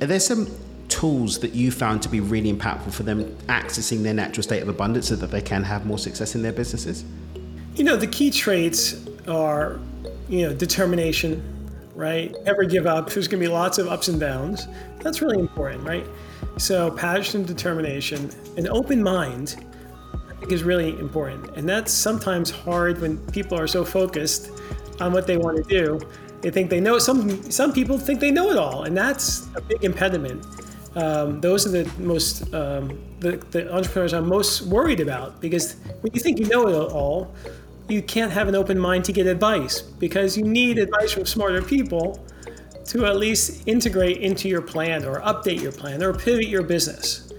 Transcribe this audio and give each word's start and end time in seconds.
Are 0.00 0.06
there 0.06 0.20
some 0.20 0.48
tools 0.88 1.38
that 1.38 1.54
you 1.54 1.70
found 1.70 2.02
to 2.02 2.08
be 2.08 2.20
really 2.20 2.52
impactful 2.52 2.92
for 2.92 3.04
them 3.04 3.24
accessing 3.46 4.02
their 4.02 4.14
natural 4.14 4.42
state 4.42 4.62
of 4.62 4.68
abundance 4.68 5.08
so 5.08 5.16
that 5.16 5.30
they 5.30 5.40
can 5.40 5.62
have 5.62 5.86
more 5.86 5.98
success 5.98 6.34
in 6.34 6.42
their 6.42 6.52
businesses? 6.52 7.04
You 7.74 7.84
know, 7.84 7.96
the 7.96 8.06
key 8.06 8.30
traits 8.30 9.06
are, 9.26 9.80
you 10.28 10.46
know, 10.46 10.54
determination, 10.54 11.42
right? 11.94 12.34
Never 12.44 12.64
give 12.64 12.86
up. 12.86 13.10
There's 13.10 13.28
going 13.28 13.42
to 13.42 13.48
be 13.48 13.52
lots 13.52 13.78
of 13.78 13.88
ups 13.88 14.08
and 14.08 14.20
downs. 14.20 14.66
That's 15.00 15.20
really 15.22 15.38
important, 15.38 15.84
right? 15.84 16.06
So, 16.56 16.90
passion 16.90 17.44
determination, 17.44 18.30
an 18.56 18.68
open 18.68 19.02
mind, 19.02 19.56
I 20.30 20.34
think 20.36 20.52
is 20.52 20.62
really 20.62 20.98
important. 20.98 21.56
And 21.56 21.68
that's 21.68 21.92
sometimes 21.92 22.50
hard 22.50 23.00
when 23.00 23.18
people 23.32 23.58
are 23.58 23.66
so 23.66 23.84
focused 23.84 24.50
on 25.00 25.12
what 25.12 25.26
they 25.26 25.36
want 25.36 25.56
to 25.56 25.62
do. 25.64 26.00
They 26.44 26.50
think 26.50 26.68
they 26.68 26.78
know 26.78 26.98
some 26.98 27.50
some 27.50 27.72
people 27.72 27.96
think 27.96 28.20
they 28.20 28.30
know 28.30 28.50
it 28.50 28.58
all, 28.58 28.82
and 28.84 28.94
that's 28.94 29.48
a 29.56 29.62
big 29.62 29.82
impediment. 29.82 30.44
Um, 30.94 31.40
those 31.40 31.66
are 31.66 31.70
the 31.70 31.90
most 31.98 32.52
um, 32.52 33.00
the, 33.20 33.38
the 33.50 33.74
entrepreneurs 33.74 34.12
I'm 34.12 34.28
most 34.28 34.60
worried 34.60 35.00
about 35.00 35.40
because 35.40 35.76
when 36.02 36.12
you 36.12 36.20
think 36.20 36.38
you 36.38 36.46
know 36.46 36.68
it 36.68 36.92
all, 36.92 37.34
you 37.88 38.02
can't 38.02 38.30
have 38.30 38.46
an 38.46 38.54
open 38.54 38.78
mind 38.78 39.06
to 39.06 39.12
get 39.14 39.26
advice 39.26 39.80
because 39.80 40.36
you 40.36 40.44
need 40.44 40.76
advice 40.76 41.12
from 41.12 41.24
smarter 41.24 41.62
people 41.62 42.22
to 42.88 43.06
at 43.06 43.16
least 43.16 43.66
integrate 43.66 44.18
into 44.18 44.46
your 44.46 44.60
plan 44.60 45.02
or 45.06 45.22
update 45.22 45.62
your 45.62 45.72
plan 45.72 46.02
or 46.02 46.12
pivot 46.12 46.46
your 46.46 46.62
business. 46.62 47.32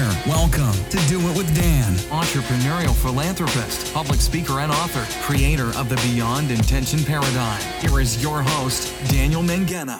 Here. 0.00 0.22
Welcome 0.26 0.72
to 0.90 0.98
Do 1.08 1.20
It 1.28 1.36
with 1.36 1.54
Dan, 1.54 1.92
entrepreneurial 2.10 2.94
philanthropist, 2.94 3.92
public 3.92 4.20
speaker, 4.20 4.60
and 4.60 4.72
author, 4.72 5.04
creator 5.22 5.66
of 5.78 5.88
the 5.88 5.96
Beyond 5.96 6.50
Intention 6.50 7.04
Paradigm. 7.04 7.60
Here 7.80 8.00
is 8.00 8.22
your 8.22 8.42
host, 8.42 8.92
Daniel 9.10 9.42
Mangena. 9.42 9.98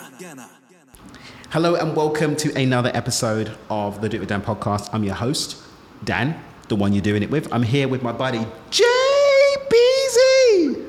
Hello 1.51 1.75
and 1.75 1.95
welcome 1.95 2.35
to 2.37 2.55
another 2.59 2.91
episode 2.95 3.57
of 3.69 4.01
the 4.01 4.09
Do 4.09 4.17
It 4.17 4.21
with 4.21 4.29
Dan 4.31 4.41
podcast. 4.41 4.89
I'm 4.93 5.05
your 5.05 5.17
host, 5.17 5.63
Dan, 6.05 6.41
the 6.69 6.77
one 6.77 6.93
you're 6.93 7.03
doing 7.03 7.23
it 7.23 7.31
with. 7.31 7.53
I'm 7.53 7.63
here 7.63 7.89
with 7.89 8.03
my 8.03 8.13
buddy, 8.13 8.47
Jay 8.71 9.57
Beezy. 9.71 10.83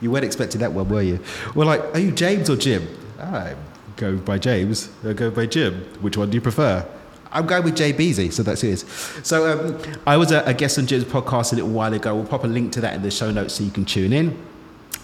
You 0.00 0.10
weren't 0.10 0.24
expecting 0.24 0.60
that 0.60 0.72
one, 0.72 0.88
were 0.88 1.02
you? 1.02 1.20
Well, 1.54 1.66
like, 1.66 1.82
are 1.94 2.00
you 2.00 2.12
James 2.12 2.50
or 2.50 2.56
Jim? 2.56 2.86
I 3.18 3.54
go 3.96 4.16
by 4.16 4.38
James. 4.38 4.90
I 5.06 5.12
go 5.12 5.30
by 5.30 5.46
Jim. 5.46 5.74
Which 6.00 6.16
one 6.16 6.30
do 6.30 6.34
you 6.34 6.40
prefer? 6.42 6.86
I'm 7.32 7.46
going 7.46 7.64
with 7.64 7.76
Jay 7.76 7.92
Beezy, 7.92 8.30
so 8.30 8.42
that's 8.42 8.60
who 8.60 8.68
it 8.68 8.72
is. 8.72 8.84
So 9.22 9.68
um, 9.68 9.82
I 10.06 10.16
was 10.16 10.32
a, 10.32 10.42
a 10.44 10.54
guest 10.54 10.78
on 10.78 10.86
Jim's 10.86 11.04
podcast 11.04 11.52
a 11.52 11.56
little 11.56 11.70
while 11.70 11.92
ago. 11.94 12.14
We'll 12.14 12.26
pop 12.26 12.44
a 12.44 12.48
link 12.48 12.72
to 12.72 12.80
that 12.80 12.94
in 12.94 13.02
the 13.02 13.10
show 13.10 13.30
notes 13.30 13.54
so 13.54 13.64
you 13.64 13.70
can 13.70 13.84
tune 13.84 14.12
in. 14.12 14.36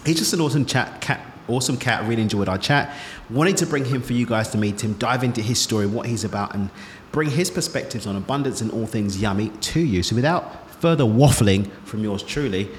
He's 0.05 0.17
just 0.17 0.33
an 0.33 0.41
awesome 0.41 0.65
chat, 0.65 0.99
cat, 1.01 1.21
awesome 1.47 1.77
cat. 1.77 2.07
Really 2.07 2.21
enjoyed 2.21 2.49
our 2.49 2.57
chat. 2.57 2.95
Wanted 3.29 3.57
to 3.57 3.65
bring 3.65 3.85
him 3.85 4.01
for 4.01 4.13
you 4.13 4.25
guys 4.25 4.49
to 4.49 4.57
meet 4.57 4.83
him, 4.83 4.93
dive 4.93 5.23
into 5.23 5.41
his 5.41 5.59
story, 5.59 5.85
what 5.85 6.05
he's 6.05 6.23
about, 6.23 6.53
and 6.53 6.69
bring 7.11 7.29
his 7.29 7.49
perspectives 7.49 8.05
on 8.05 8.15
abundance 8.15 8.61
and 8.61 8.71
all 8.71 8.85
things 8.85 9.21
yummy 9.21 9.49
to 9.49 9.79
you. 9.79 10.03
So 10.03 10.15
without 10.15 10.69
further 10.81 11.05
waffling 11.05 11.71
from 11.83 12.03
yours 12.03 12.23
truly, 12.23 12.69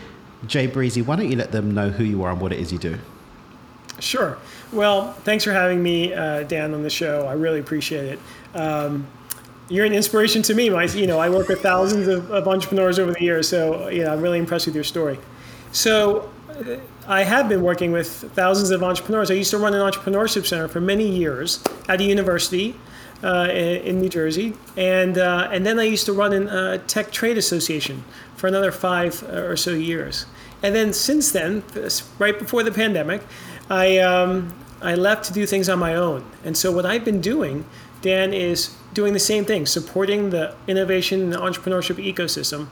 Jay 0.46 0.66
Breezy, 0.66 1.02
why 1.02 1.16
don't 1.16 1.30
you 1.30 1.36
let 1.36 1.52
them 1.52 1.72
know 1.72 1.90
who 1.90 2.04
you 2.04 2.22
are 2.22 2.32
and 2.32 2.40
what 2.40 2.52
it 2.52 2.60
is 2.60 2.72
you 2.72 2.78
do? 2.78 2.98
Sure. 3.98 4.38
Well, 4.72 5.12
thanks 5.12 5.42
for 5.42 5.52
having 5.52 5.82
me, 5.82 6.14
uh, 6.14 6.44
Dan, 6.44 6.72
on 6.74 6.82
the 6.82 6.90
show. 6.90 7.26
I 7.26 7.32
really 7.32 7.58
appreciate 7.58 8.04
it. 8.04 8.18
Um, 8.54 9.06
you're 9.68 9.86
an 9.86 9.92
inspiration 9.92 10.42
to 10.42 10.54
me. 10.54 10.70
My, 10.70 10.84
you 10.84 11.06
know, 11.06 11.18
I 11.18 11.28
work 11.28 11.48
with 11.48 11.60
thousands 11.60 12.08
of, 12.08 12.30
of 12.30 12.48
entrepreneurs 12.48 12.98
over 12.98 13.12
the 13.12 13.22
years, 13.22 13.48
so 13.48 13.88
you 13.88 14.04
know, 14.04 14.12
I'm 14.12 14.20
really 14.20 14.38
impressed 14.38 14.66
with 14.66 14.74
your 14.74 14.84
story. 14.84 15.18
So, 15.72 16.30
uh, 16.50 16.76
I 17.06 17.22
have 17.22 17.48
been 17.48 17.62
working 17.62 17.90
with 17.90 18.30
thousands 18.34 18.70
of 18.70 18.82
entrepreneurs. 18.82 19.30
I 19.30 19.34
used 19.34 19.50
to 19.52 19.58
run 19.58 19.72
an 19.72 19.80
entrepreneurship 19.80 20.46
center 20.46 20.68
for 20.68 20.80
many 20.80 21.08
years 21.08 21.62
at 21.88 22.02
a 22.02 22.04
university 22.04 22.74
uh, 23.22 23.48
in, 23.50 23.98
New 24.00 24.08
Jersey, 24.08 24.54
and 24.76 25.18
uh, 25.18 25.48
and 25.50 25.64
then 25.66 25.78
I 25.78 25.84
used 25.84 26.06
to 26.06 26.12
run 26.12 26.32
a 26.32 26.46
uh, 26.46 26.78
tech 26.86 27.10
trade 27.10 27.38
association 27.38 28.04
for 28.36 28.46
another 28.46 28.70
five 28.70 29.22
uh, 29.24 29.42
or 29.42 29.56
so 29.56 29.72
years. 29.72 30.26
And 30.62 30.74
then 30.74 30.92
since 30.92 31.32
then, 31.32 31.62
right 32.18 32.38
before 32.38 32.62
the 32.62 32.72
pandemic, 32.72 33.22
I 33.70 33.98
um, 33.98 34.52
I 34.80 34.94
left 34.94 35.24
to 35.24 35.32
do 35.32 35.46
things 35.46 35.68
on 35.68 35.78
my 35.78 35.94
own. 35.94 36.24
And 36.44 36.56
so 36.56 36.70
what 36.70 36.86
I've 36.86 37.04
been 37.04 37.20
doing, 37.20 37.64
Dan, 38.00 38.32
is 38.32 38.76
doing 38.94 39.12
the 39.12 39.18
same 39.18 39.44
thing, 39.44 39.66
supporting 39.66 40.30
the 40.30 40.54
innovation 40.66 41.20
and 41.20 41.34
entrepreneurship 41.34 41.96
ecosystem 42.02 42.68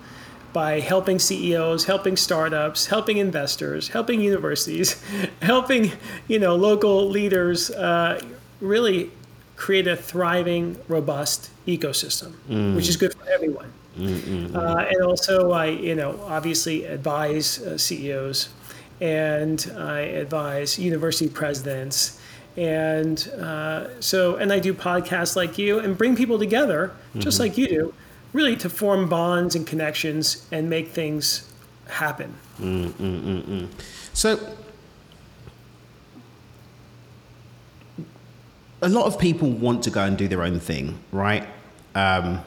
by 0.52 0.80
helping 0.80 1.18
CEOs, 1.18 1.84
helping 1.84 2.16
startups, 2.16 2.86
helping 2.86 3.18
investors, 3.18 3.88
helping 3.88 4.20
universities, 4.20 5.02
helping 5.42 5.92
you 6.28 6.38
know 6.38 6.56
local 6.56 7.08
leaders 7.08 7.70
uh, 7.72 8.20
really 8.60 9.10
create 9.56 9.86
a 9.86 9.96
thriving, 9.96 10.78
robust 10.88 11.50
ecosystem, 11.66 12.32
mm. 12.48 12.74
which 12.74 12.88
is 12.88 12.96
good 12.96 13.12
for 13.14 13.28
everyone. 13.28 13.72
Uh, 13.98 14.86
and 14.90 15.02
also, 15.02 15.52
I 15.52 15.66
you 15.66 15.94
know 15.94 16.20
obviously 16.26 16.84
advise 16.84 17.60
uh, 17.60 17.76
CEOs, 17.76 18.48
and 19.00 19.72
I 19.78 20.00
advise 20.00 20.78
university 20.78 21.28
presidents 21.28 22.20
and 22.56 23.28
uh, 23.38 24.00
so 24.00 24.36
and 24.36 24.52
i 24.52 24.58
do 24.58 24.72
podcasts 24.72 25.36
like 25.36 25.58
you 25.58 25.78
and 25.78 25.96
bring 25.96 26.16
people 26.16 26.38
together 26.38 26.92
just 27.18 27.36
mm-hmm. 27.36 27.42
like 27.42 27.58
you 27.58 27.68
do 27.68 27.94
really 28.32 28.56
to 28.56 28.68
form 28.68 29.08
bonds 29.08 29.54
and 29.54 29.66
connections 29.66 30.46
and 30.52 30.68
make 30.68 30.88
things 30.88 31.52
happen 31.88 32.34
mm, 32.58 32.88
mm, 32.88 33.22
mm, 33.22 33.42
mm. 33.42 33.68
so 34.12 34.38
a 38.82 38.88
lot 38.88 39.06
of 39.06 39.18
people 39.18 39.50
want 39.50 39.82
to 39.82 39.90
go 39.90 40.02
and 40.02 40.16
do 40.16 40.26
their 40.26 40.42
own 40.42 40.58
thing 40.58 40.98
right 41.12 41.46
um, 41.94 42.40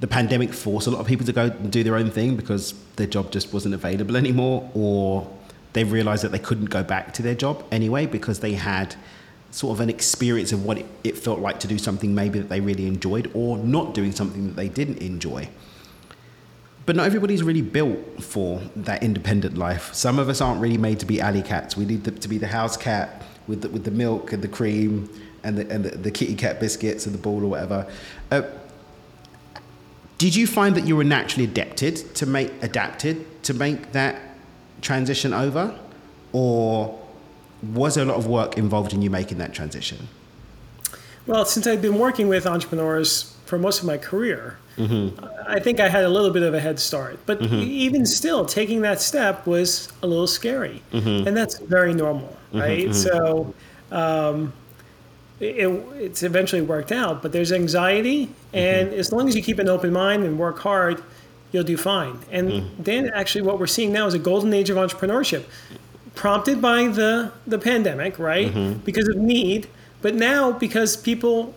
the 0.00 0.06
pandemic 0.06 0.52
forced 0.52 0.86
a 0.86 0.90
lot 0.90 1.00
of 1.00 1.06
people 1.06 1.24
to 1.24 1.32
go 1.32 1.44
and 1.44 1.70
do 1.70 1.82
their 1.82 1.96
own 1.96 2.10
thing 2.10 2.36
because 2.36 2.74
their 2.96 3.06
job 3.06 3.30
just 3.30 3.52
wasn't 3.52 3.74
available 3.74 4.16
anymore 4.16 4.68
or 4.74 5.30
they 5.72 5.84
realized 5.84 6.24
that 6.24 6.32
they 6.32 6.38
couldn't 6.38 6.66
go 6.66 6.82
back 6.82 7.12
to 7.14 7.22
their 7.22 7.34
job 7.34 7.64
anyway 7.70 8.06
because 8.06 8.40
they 8.40 8.54
had 8.54 8.94
sort 9.50 9.76
of 9.76 9.80
an 9.80 9.88
experience 9.88 10.52
of 10.52 10.64
what 10.64 10.78
it, 10.78 10.86
it 11.04 11.16
felt 11.16 11.38
like 11.38 11.60
to 11.60 11.68
do 11.68 11.78
something 11.78 12.14
maybe 12.14 12.38
that 12.40 12.48
they 12.48 12.60
really 12.60 12.86
enjoyed 12.86 13.30
or 13.34 13.56
not 13.58 13.94
doing 13.94 14.10
something 14.10 14.48
that 14.48 14.56
they 14.56 14.68
didn't 14.68 14.98
enjoy. 14.98 15.48
But 16.86 16.96
not 16.96 17.06
everybody's 17.06 17.42
really 17.42 17.62
built 17.62 18.22
for 18.22 18.60
that 18.76 19.02
independent 19.02 19.56
life. 19.56 19.94
Some 19.94 20.18
of 20.18 20.28
us 20.28 20.40
aren't 20.40 20.60
really 20.60 20.76
made 20.76 21.00
to 21.00 21.06
be 21.06 21.20
alley 21.20 21.42
cats. 21.42 21.76
We 21.76 21.86
need 21.86 22.04
to 22.04 22.28
be 22.28 22.36
the 22.36 22.48
house 22.48 22.76
cat 22.76 23.22
with 23.46 23.62
the, 23.62 23.68
with 23.68 23.84
the 23.84 23.90
milk 23.90 24.32
and 24.32 24.42
the 24.42 24.48
cream 24.48 25.08
and 25.44 25.56
the, 25.56 25.70
and 25.70 25.84
the, 25.84 25.96
the 25.96 26.10
kitty 26.10 26.34
cat 26.34 26.60
biscuits 26.60 27.06
and 27.06 27.14
the 27.14 27.18
ball 27.18 27.42
or 27.42 27.48
whatever. 27.48 27.86
Uh, 28.30 28.42
did 30.18 30.34
you 30.34 30.46
find 30.46 30.76
that 30.76 30.86
you 30.86 30.96
were 30.96 31.04
naturally 31.04 31.44
adapted 31.44 32.14
to 32.14 32.26
make 32.26 32.50
adapted 32.62 33.42
to 33.44 33.54
make 33.54 33.92
that 33.92 34.20
transition 34.80 35.32
over, 35.32 35.78
or 36.32 37.00
was 37.72 37.94
there 37.94 38.04
a 38.04 38.06
lot 38.06 38.16
of 38.16 38.26
work 38.26 38.56
involved 38.58 38.92
in 38.92 39.02
you 39.02 39.10
making 39.10 39.38
that 39.38 39.54
transition? 39.54 40.08
Well, 41.26 41.44
since 41.44 41.66
I've 41.66 41.82
been 41.82 41.98
working 41.98 42.28
with 42.28 42.46
entrepreneurs 42.46 43.34
for 43.46 43.58
most 43.58 43.80
of 43.80 43.86
my 43.86 43.96
career, 43.96 44.58
mm-hmm. 44.76 45.24
I 45.48 45.58
think 45.58 45.80
I 45.80 45.88
had 45.88 46.04
a 46.04 46.08
little 46.08 46.30
bit 46.30 46.42
of 46.42 46.52
a 46.52 46.60
head 46.60 46.78
start. 46.78 47.18
But 47.24 47.40
mm-hmm. 47.40 47.56
even 47.56 48.04
still, 48.04 48.44
taking 48.44 48.82
that 48.82 49.00
step 49.00 49.46
was 49.46 49.90
a 50.02 50.06
little 50.06 50.26
scary, 50.26 50.82
mm-hmm. 50.92 51.26
and 51.26 51.36
that's 51.36 51.58
very 51.58 51.94
normal, 51.94 52.28
mm-hmm. 52.28 52.58
right? 52.60 52.88
Mm-hmm. 52.88 52.92
So. 52.92 53.54
Um, 53.90 54.52
it, 55.44 55.68
it's 56.00 56.22
eventually 56.22 56.62
worked 56.62 56.92
out, 56.92 57.22
but 57.22 57.32
there's 57.32 57.52
anxiety, 57.52 58.30
and 58.52 58.88
mm-hmm. 58.88 58.98
as 58.98 59.12
long 59.12 59.28
as 59.28 59.36
you 59.36 59.42
keep 59.42 59.58
an 59.58 59.68
open 59.68 59.92
mind 59.92 60.24
and 60.24 60.38
work 60.38 60.58
hard, 60.60 61.02
you'll 61.52 61.64
do 61.64 61.76
fine. 61.76 62.18
And 62.32 62.50
mm. 62.50 62.68
then 62.78 63.10
actually 63.14 63.42
what 63.42 63.60
we're 63.60 63.68
seeing 63.68 63.92
now 63.92 64.06
is 64.06 64.14
a 64.14 64.18
golden 64.18 64.52
age 64.52 64.70
of 64.70 64.76
entrepreneurship 64.76 65.44
prompted 66.16 66.60
by 66.60 66.88
the, 66.88 67.32
the 67.46 67.58
pandemic, 67.58 68.18
right? 68.18 68.52
Mm-hmm. 68.52 68.80
Because 68.80 69.08
of 69.08 69.16
need, 69.16 69.68
but 70.02 70.14
now 70.14 70.52
because 70.52 70.96
people 70.96 71.54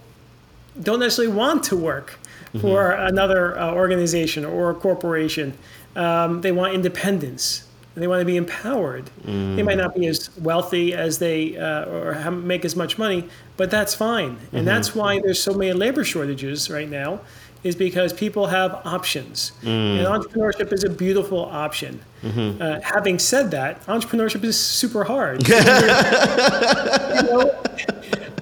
don't 0.81 1.00
necessarily 1.00 1.33
want 1.33 1.63
to 1.63 1.75
work 1.75 2.19
mm-hmm. 2.47 2.59
for 2.59 2.91
another 2.91 3.57
uh, 3.57 3.73
organization 3.73 4.45
or 4.45 4.69
a 4.69 4.75
corporation. 4.75 5.57
Um, 5.95 6.41
they 6.41 6.51
want 6.51 6.73
independence. 6.73 7.66
They 7.97 8.07
want 8.07 8.21
to 8.21 8.25
be 8.25 8.38
empowered. 8.38 9.09
Mm. 9.25 9.55
They 9.55 9.63
might 9.63 9.77
not 9.77 9.95
be 9.95 10.07
as 10.07 10.35
wealthy 10.38 10.94
as 10.94 11.17
they 11.17 11.57
uh, 11.57 11.85
or 11.85 12.13
have, 12.13 12.33
make 12.33 12.63
as 12.63 12.75
much 12.75 12.97
money, 12.97 13.27
but 13.57 13.71
that's 13.71 13.95
fine. 13.95 14.29
And 14.29 14.38
mm-hmm. 14.38 14.65
that's 14.65 14.94
why 14.94 15.19
there's 15.19 15.41
so 15.41 15.53
many 15.53 15.73
labor 15.73 16.03
shortages 16.03 16.69
right 16.69 16.89
now 16.89 17.21
is 17.63 17.75
because 17.75 18.13
people 18.13 18.47
have 18.47 18.73
options. 18.85 19.51
Mm. 19.63 19.97
And 19.97 20.07
entrepreneurship 20.07 20.71
is 20.71 20.83
a 20.83 20.89
beautiful 20.89 21.45
option. 21.45 21.99
Mm-hmm. 22.21 22.61
Uh, 22.61 22.79
having 22.81 23.19
said 23.19 23.51
that, 23.51 23.83
entrepreneurship 23.88 24.44
is 24.44 24.57
super 24.57 25.03
hard. 25.03 25.47
you 25.47 25.55
know, 25.55 27.63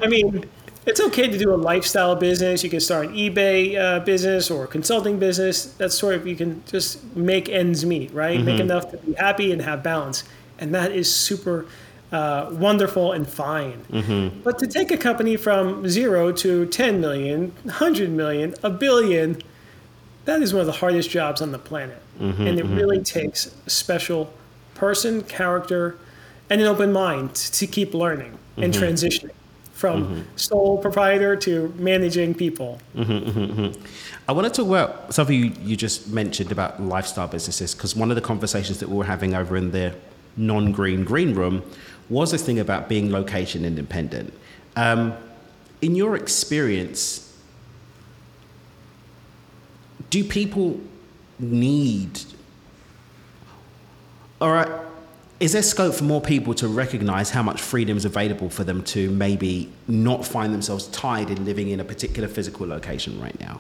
I 0.02 0.08
mean, 0.08 0.46
it's 0.86 1.02
okay 1.02 1.28
to 1.28 1.38
do 1.38 1.54
a 1.54 1.56
lifestyle 1.58 2.16
business. 2.16 2.64
You 2.64 2.70
can 2.70 2.80
start 2.80 3.08
an 3.08 3.14
eBay 3.16 3.76
uh, 3.78 4.00
business 4.02 4.52
or 4.52 4.66
a 4.66 4.68
consulting 4.68 5.18
business. 5.20 5.66
That's 5.74 5.98
sort 5.98 6.16
of, 6.16 6.28
you 6.28 6.36
can 6.36 6.64
just 6.68 7.04
make 7.16 7.50
ends 7.50 7.86
meet, 7.86 8.14
right? 8.14 8.38
Mm-hmm. 8.38 8.46
Make 8.46 8.60
enough 8.60 8.92
to 8.92 8.98
be 8.98 9.14
happy 9.14 9.52
and 9.52 9.62
have 9.62 9.82
balance. 9.84 10.24
and 10.60 10.74
that 10.74 10.92
is 10.92 11.14
super 11.14 11.66
uh, 12.12 12.50
wonderful 12.52 13.12
and 13.14 13.28
fine. 13.28 13.84
Mm-hmm. 13.92 14.42
But 14.42 14.60
to 14.60 14.68
take 14.68 14.92
a 14.92 14.98
company 14.98 15.36
from 15.38 15.88
zero 15.90 16.32
to 16.34 16.66
10 16.68 17.02
million, 17.02 17.52
100 17.64 18.10
million, 18.12 18.54
a 18.64 18.70
billion, 18.70 19.42
that 20.26 20.42
is 20.42 20.54
one 20.54 20.62
of 20.62 20.68
the 20.68 20.72
hardest 20.74 21.10
jobs 21.10 21.42
on 21.42 21.52
the 21.52 21.60
planet. 21.60 22.02
Mm-hmm, 22.20 22.48
and 22.48 22.60
it 22.60 22.66
really 22.66 23.02
takes 23.02 23.48
a 23.66 23.70
special 23.70 24.32
person, 24.76 25.24
character, 25.24 25.98
and 26.50 26.62
an 26.62 26.68
open 26.68 26.94
mind 26.94 27.36
to 27.36 27.68
keep 27.68 27.94
learning 27.94 28.38
and 28.58 28.74
Mm-hmm. 28.74 28.84
transitioning 28.84 29.32
from 29.76 30.06
mm-hmm. 30.06 30.22
sole 30.38 30.78
proprietor 30.78 31.36
to 31.36 31.72
managing 31.78 32.34
people. 32.34 32.80
Mm-hmm, 32.96 33.40
mm-hmm, 33.40 33.86
I 34.28 34.32
want 34.32 34.48
to 34.48 34.62
talk 34.62 34.70
about 34.70 35.14
something 35.14 35.38
you, 35.38 35.52
you 35.62 35.76
just 35.76 36.08
mentioned 36.08 36.54
about 36.54 36.82
lifestyle 36.82 37.28
businesses 37.28 37.76
because 37.76 37.94
one 37.94 38.10
of 38.10 38.16
the 38.16 38.22
conversations 38.22 38.80
that 38.80 38.88
we 38.88 38.96
were 38.96 39.04
having 39.04 39.36
over 39.36 39.58
in 39.58 39.72
the 39.72 39.94
non-green 40.38 41.04
green 41.04 41.36
room 41.36 41.62
was 42.10 42.32
this 42.32 42.42
thing 42.42 42.58
about 42.58 42.88
being 42.88 43.12
location 43.12 43.66
independent. 43.66 44.34
Um, 44.78 45.14
in 45.82 45.94
your 45.94 46.16
experience, 46.16 47.38
do 50.10 50.24
people 50.24 50.80
need 51.38 52.22
or 54.40 54.85
is 55.40 55.52
there 55.52 55.62
scope 55.62 55.94
for 55.94 56.04
more 56.04 56.22
people 56.22 56.54
to 56.56 56.68
recognize 56.68 57.32
how 57.32 57.44
much 57.44 57.62
freedom 57.62 57.98
is 57.98 58.06
available 58.06 58.50
for 58.50 58.64
them 58.64 58.82
to 58.84 59.10
maybe 59.12 59.70
not 59.88 60.26
find 60.26 60.54
themselves 60.54 60.88
tied 60.88 61.30
in 61.30 61.44
living 61.44 61.70
in 61.70 61.80
a 61.80 61.84
particular 61.84 62.28
physical 62.28 62.66
location 62.66 63.20
right 63.20 63.38
now? 63.40 63.60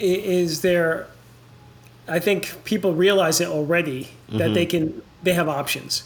Is 0.00 0.62
there, 0.62 1.06
I 2.08 2.18
think 2.18 2.64
people 2.64 2.94
realize 2.94 3.40
it 3.40 3.48
already 3.48 4.08
that 4.30 4.38
mm-hmm. 4.38 4.54
they 4.54 4.66
can, 4.66 5.02
they 5.22 5.34
have 5.34 5.48
options. 5.48 6.04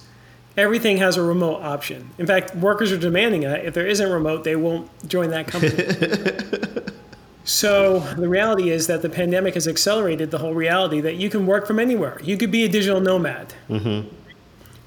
Everything 0.56 0.99
has 0.99 1.17
a 1.17 1.22
remote 1.22 1.62
option. 1.62 2.10
In 2.19 2.26
fact, 2.26 2.55
workers 2.55 2.93
are 2.93 2.99
demanding 2.99 3.44
it. 3.44 3.64
If 3.64 3.75
there 3.75 3.87
isn't 3.87 4.10
remote, 4.10 4.44
they 4.44 4.56
won't 4.56 4.90
join 5.08 5.31
that 5.31 5.49
company. 5.49 5.75
So 7.44 8.00
the 8.00 8.29
reality 8.29 8.70
is 8.70 8.87
that 8.87 9.02
the 9.02 9.08
pandemic 9.11 9.55
has 9.55 9.69
accelerated 9.69 10.31
the 10.31 10.38
whole 10.38 10.55
reality 10.55 11.00
that 11.02 11.17
you 11.17 11.29
can 11.29 11.46
work 11.46 11.67
from 11.67 11.79
anywhere. 11.79 12.19
You 12.23 12.37
could 12.38 12.50
be 12.50 12.64
a 12.64 12.69
digital 12.69 13.00
nomad, 13.00 13.52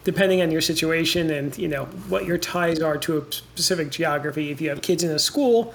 depending 0.03 0.41
on 0.41 0.49
your 0.51 0.61
situation 0.61 1.29
and 1.29 1.55
you 1.57 1.67
know 1.67 1.85
what 2.09 2.25
your 2.25 2.37
ties 2.37 2.79
are 2.81 2.97
to 2.97 3.19
a 3.19 3.31
specific 3.31 3.91
geography. 3.91 4.49
If 4.49 4.59
you 4.59 4.69
have 4.69 4.81
kids 4.81 5.03
in 5.03 5.11
a 5.11 5.19
school, 5.19 5.73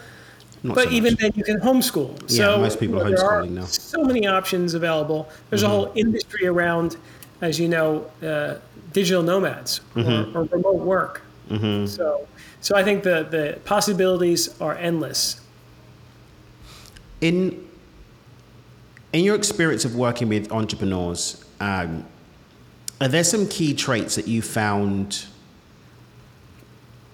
Not 0.64 0.74
but 0.74 0.84
so 0.88 0.90
even 0.90 1.14
then 1.20 1.30
you 1.36 1.44
can 1.44 1.60
homeschool. 1.60 2.20
Yeah, 2.22 2.46
so 2.46 2.58
most 2.58 2.80
people 2.80 3.00
are 3.00 3.08
there 3.10 3.18
homeschooling 3.18 3.50
now. 3.50 3.64
So 3.64 4.02
many 4.02 4.26
options 4.26 4.74
available. 4.74 5.28
There's 5.50 5.62
a 5.62 5.68
whole 5.68 5.92
industry 5.94 6.46
around, 6.46 6.96
as 7.42 7.60
you 7.60 7.68
know, 7.68 8.10
uh, 8.22 8.56
digital 8.92 9.22
nomads 9.22 9.80
Mm-hmm. 9.94 10.36
or, 10.36 10.42
or 10.42 10.44
remote 10.46 10.80
work. 10.80 11.22
So, 11.86 12.26
so 12.60 12.74
I 12.74 12.82
think 12.82 13.02
the 13.02 13.26
the 13.30 13.60
possibilities 13.64 14.60
are 14.60 14.74
endless. 14.74 15.38
In 17.22 17.66
in 19.14 19.24
your 19.24 19.36
experience 19.36 19.84
of 19.86 19.94
working 19.94 20.28
with 20.28 20.50
entrepreneurs, 20.52 21.42
um, 21.60 22.04
are 23.00 23.08
there 23.08 23.24
some 23.24 23.48
key 23.48 23.72
traits 23.72 24.16
that 24.16 24.28
you 24.28 24.42
found? 24.42 25.24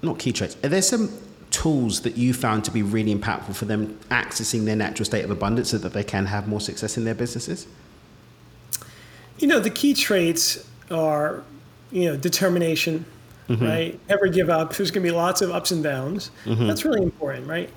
Not 0.02 0.18
key 0.18 0.32
traits. 0.32 0.56
Are 0.64 0.68
there 0.68 0.82
some 0.82 1.12
tools 1.50 2.02
that 2.02 2.16
you 2.16 2.32
found 2.32 2.64
to 2.64 2.70
be 2.70 2.82
really 2.82 3.14
impactful 3.14 3.54
for 3.54 3.64
them 3.64 3.98
accessing 4.10 4.64
their 4.64 4.76
natural 4.76 5.04
state 5.04 5.24
of 5.24 5.30
abundance 5.30 5.70
so 5.70 5.78
that 5.78 5.92
they 5.92 6.04
can 6.04 6.26
have 6.26 6.46
more 6.46 6.60
success 6.60 6.96
in 6.96 7.04
their 7.04 7.14
businesses? 7.14 7.66
You 9.38 9.48
know, 9.48 9.58
the 9.60 9.70
key 9.70 9.94
traits 9.94 10.68
are, 10.90 11.42
you 11.90 12.04
know, 12.06 12.16
determination, 12.16 13.04
right? 13.48 13.98
Never 14.08 14.28
give 14.28 14.50
up. 14.50 14.74
There's 14.74 14.90
going 14.90 15.04
to 15.04 15.10
be 15.10 15.16
lots 15.16 15.42
of 15.42 15.50
ups 15.50 15.70
and 15.70 15.82
downs. 15.82 16.30
That's 16.46 16.84
really 16.84 17.02
important, 17.02 17.46
right? 17.48 17.70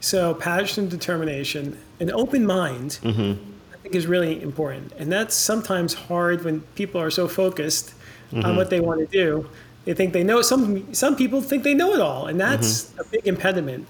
So, 0.00 0.34
passion 0.34 0.84
and 0.84 0.90
determination, 0.90 1.78
an 2.00 2.10
open 2.10 2.46
mind, 2.46 3.00
mm-hmm. 3.02 3.42
I 3.72 3.76
think 3.78 3.94
is 3.94 4.06
really 4.06 4.40
important. 4.40 4.92
And 4.98 5.10
that's 5.10 5.34
sometimes 5.34 5.94
hard 5.94 6.44
when 6.44 6.60
people 6.76 7.00
are 7.00 7.10
so 7.10 7.26
focused 7.26 7.94
on 8.32 8.42
mm-hmm. 8.42 8.56
what 8.56 8.70
they 8.70 8.80
want 8.80 9.00
to 9.00 9.06
do. 9.06 9.48
They 9.84 9.94
think 9.94 10.12
they 10.12 10.22
know. 10.22 10.42
Some 10.42 10.92
some 10.94 11.16
people 11.16 11.40
think 11.40 11.62
they 11.62 11.74
know 11.74 11.94
it 11.94 12.00
all, 12.00 12.26
and 12.26 12.38
that's 12.38 12.84
mm-hmm. 12.84 13.00
a 13.00 13.04
big 13.04 13.26
impediment. 13.26 13.88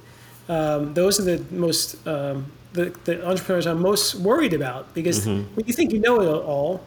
Um, 0.48 0.94
those 0.94 1.20
are 1.20 1.24
the 1.24 1.44
most 1.54 2.06
um, 2.06 2.50
the, 2.72 2.96
the 3.04 3.26
entrepreneurs 3.26 3.66
I'm 3.66 3.80
most 3.80 4.14
worried 4.14 4.54
about 4.54 4.94
because 4.94 5.26
when 5.26 5.64
you 5.66 5.72
think 5.72 5.92
you 5.92 5.98
know 5.98 6.20
it 6.20 6.28
all, 6.28 6.84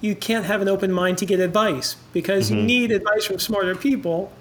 you 0.00 0.14
can't 0.14 0.44
have 0.44 0.60
an 0.60 0.68
open 0.68 0.92
mind 0.92 1.18
to 1.18 1.26
get 1.26 1.40
advice 1.40 1.96
because 2.12 2.50
you 2.50 2.56
need 2.56 2.90
advice 2.92 3.24
from 3.24 3.38
smarter 3.38 3.74
people 3.74 4.32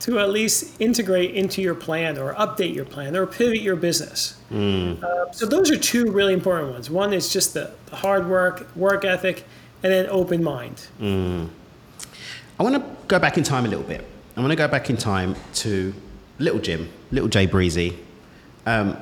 to 0.00 0.18
at 0.20 0.30
least 0.30 0.80
integrate 0.80 1.34
into 1.34 1.60
your 1.60 1.74
plan 1.74 2.18
or 2.18 2.34
update 2.34 2.74
your 2.74 2.84
plan 2.84 3.16
or 3.16 3.26
pivot 3.26 3.60
your 3.60 3.76
business. 3.76 4.36
Uh, 5.02 5.30
so 5.32 5.46
those 5.46 5.70
are 5.70 5.78
two 5.78 6.10
really 6.10 6.32
important 6.32 6.72
ones. 6.72 6.90
One 6.90 7.12
is 7.12 7.32
just 7.32 7.54
the, 7.54 7.72
the 7.86 7.96
hard 7.96 8.28
work, 8.28 8.74
work 8.76 9.04
ethic, 9.04 9.44
and 9.82 9.92
then 9.92 10.06
open 10.08 10.42
mind. 10.42 10.86
I 12.58 12.62
want 12.62 12.76
to 12.76 12.82
go 13.06 13.18
back 13.18 13.38
in 13.38 13.44
time 13.44 13.64
a 13.64 13.68
little 13.68 13.84
bit. 13.84 14.04
I 14.36 14.40
want 14.40 14.52
to 14.52 14.56
go 14.56 14.68
back 14.68 14.88
in 14.88 14.96
time 14.96 15.34
to 15.54 15.92
little 16.38 16.60
Jim, 16.60 16.88
little 17.10 17.28
Jay 17.28 17.46
Breezy. 17.46 17.98
Um, 18.66 18.96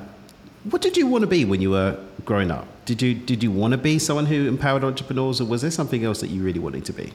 what 0.69 0.81
did 0.81 0.97
you 0.97 1.07
want 1.07 1.21
to 1.21 1.27
be 1.27 1.45
when 1.45 1.61
you 1.61 1.71
were 1.71 1.99
growing 2.25 2.51
up? 2.51 2.67
Did 2.85 3.01
you 3.01 3.13
did 3.13 3.43
you 3.43 3.51
want 3.51 3.73
to 3.73 3.77
be 3.77 3.99
someone 3.99 4.25
who 4.25 4.47
empowered 4.47 4.83
entrepreneurs, 4.83 5.41
or 5.41 5.45
was 5.45 5.61
there 5.61 5.71
something 5.71 6.03
else 6.03 6.21
that 6.21 6.29
you 6.29 6.41
really 6.41 6.59
wanted 6.59 6.85
to 6.85 6.93
be? 6.93 7.13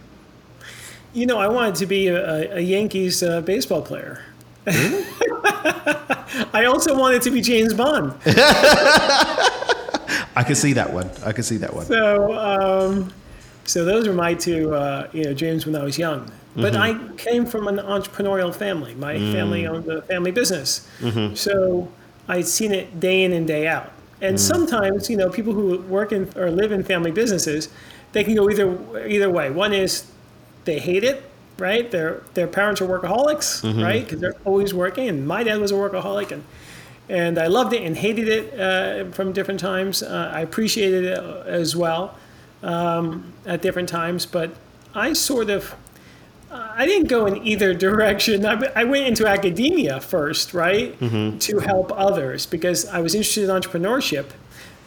You 1.12 1.26
know, 1.26 1.38
I 1.38 1.48
wanted 1.48 1.74
to 1.76 1.86
be 1.86 2.08
a, 2.08 2.56
a 2.56 2.60
Yankees 2.60 3.22
uh, 3.22 3.42
baseball 3.42 3.82
player. 3.82 4.24
I 6.54 6.64
also 6.66 6.98
wanted 6.98 7.22
to 7.22 7.30
be 7.30 7.40
James 7.40 7.74
Bond. 7.74 8.14
I 10.34 10.42
can 10.46 10.54
see 10.54 10.72
that 10.72 10.92
one. 10.92 11.10
I 11.24 11.32
can 11.32 11.44
see 11.44 11.58
that 11.58 11.74
one. 11.74 11.84
So, 11.86 12.32
um, 12.34 13.12
so 13.64 13.84
those 13.84 14.06
are 14.06 14.14
my 14.14 14.34
two, 14.34 14.74
uh, 14.74 15.08
you 15.12 15.24
know, 15.24 15.34
dreams 15.34 15.66
when 15.66 15.76
I 15.76 15.84
was 15.84 15.98
young. 15.98 16.30
But 16.54 16.76
I 16.76 16.98
came 17.16 17.46
from 17.46 17.66
an 17.66 17.76
entrepreneurial 17.78 18.54
family. 18.54 18.94
My 18.94 19.18
family 19.32 19.66
owned 19.66 19.88
a 19.88 20.02
family 20.02 20.32
business, 20.32 20.86
so 21.34 21.90
I'd 22.28 22.46
seen 22.46 22.72
it 22.72 23.00
day 23.00 23.24
in 23.24 23.32
and 23.32 23.46
day 23.46 23.66
out. 23.66 23.90
And 24.20 24.38
sometimes, 24.38 25.08
you 25.10 25.16
know, 25.16 25.30
people 25.30 25.54
who 25.54 25.78
work 25.82 26.12
in 26.12 26.30
or 26.36 26.50
live 26.50 26.70
in 26.70 26.84
family 26.84 27.10
businesses, 27.10 27.70
they 28.12 28.22
can 28.22 28.34
go 28.34 28.50
either 28.50 29.06
either 29.06 29.30
way. 29.30 29.50
One 29.50 29.72
is 29.72 30.04
they 30.64 30.78
hate 30.78 31.04
it, 31.04 31.22
right? 31.58 31.90
Their 31.90 32.22
their 32.34 32.46
parents 32.46 32.80
are 32.80 32.86
workaholics, 32.86 33.62
right? 33.82 34.04
Because 34.04 34.20
they're 34.20 34.36
always 34.44 34.72
working. 34.74 35.08
And 35.08 35.26
my 35.26 35.42
dad 35.44 35.60
was 35.60 35.70
a 35.70 35.74
workaholic, 35.74 36.30
and 36.30 36.44
and 37.08 37.38
I 37.38 37.46
loved 37.48 37.72
it 37.72 37.82
and 37.82 37.96
hated 37.96 38.28
it 38.28 38.60
uh, 38.60 39.10
from 39.12 39.32
different 39.32 39.60
times. 39.60 40.02
Uh, 40.02 40.30
I 40.34 40.40
appreciated 40.40 41.04
it 41.04 41.18
as 41.46 41.76
well 41.76 42.16
um, 42.62 43.32
at 43.46 43.62
different 43.62 43.88
times, 43.88 44.26
but 44.26 44.54
I 44.94 45.12
sort 45.12 45.50
of 45.50 45.74
I 46.50 46.84
didn't 46.86 47.08
go 47.08 47.26
in 47.26 47.46
either 47.46 47.74
direction. 47.88 48.44
I, 48.44 48.70
I 48.76 48.84
went 48.84 49.06
into 49.06 49.26
academia 49.26 50.00
first, 50.00 50.52
right, 50.54 50.98
to 51.40 51.58
help 51.60 51.92
others 51.96 52.46
because 52.46 52.86
I 52.86 53.00
was 53.00 53.14
interested 53.14 53.44
in 53.44 53.50
entrepreneurship, 53.50 54.26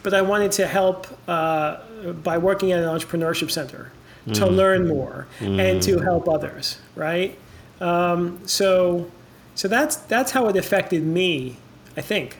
but 0.02 0.14
I 0.14 0.22
wanted 0.22 0.52
to 0.52 0.66
help 0.66 1.06
uh, 1.28 1.78
by 2.22 2.38
working 2.38 2.72
at 2.72 2.82
an 2.82 2.88
entrepreneurship 2.88 3.50
center 3.50 3.90
to 4.34 4.40
mm. 4.40 4.56
learn 4.56 4.88
more 4.88 5.26
and 5.40 5.82
to 5.82 5.96
mm. 5.96 6.02
help 6.02 6.28
others, 6.28 6.78
right? 6.94 7.38
Um, 7.80 8.40
so, 8.46 9.10
so 9.54 9.68
that's 9.68 9.96
that's 9.96 10.32
how 10.32 10.48
it 10.48 10.56
affected 10.56 11.04
me, 11.04 11.56
I 11.96 12.00
think. 12.00 12.36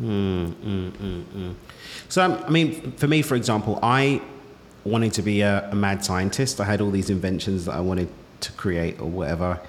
Mm, 0.00 1.54
so, 2.08 2.22
um, 2.22 2.42
I 2.46 2.50
mean, 2.50 2.92
for 2.92 3.06
me, 3.06 3.22
for 3.22 3.34
example, 3.34 3.78
I 3.82 4.20
wanted 4.84 5.12
to 5.14 5.22
be 5.22 5.42
a, 5.42 5.70
a 5.70 5.74
mad 5.74 6.04
scientist. 6.04 6.60
I 6.60 6.64
had 6.64 6.80
all 6.80 6.90
these 6.90 7.10
inventions 7.10 7.66
that 7.66 7.74
I 7.74 7.80
wanted 7.80 8.08
to 8.40 8.52
create 8.52 9.00
or 9.00 9.08
whatever, 9.08 9.60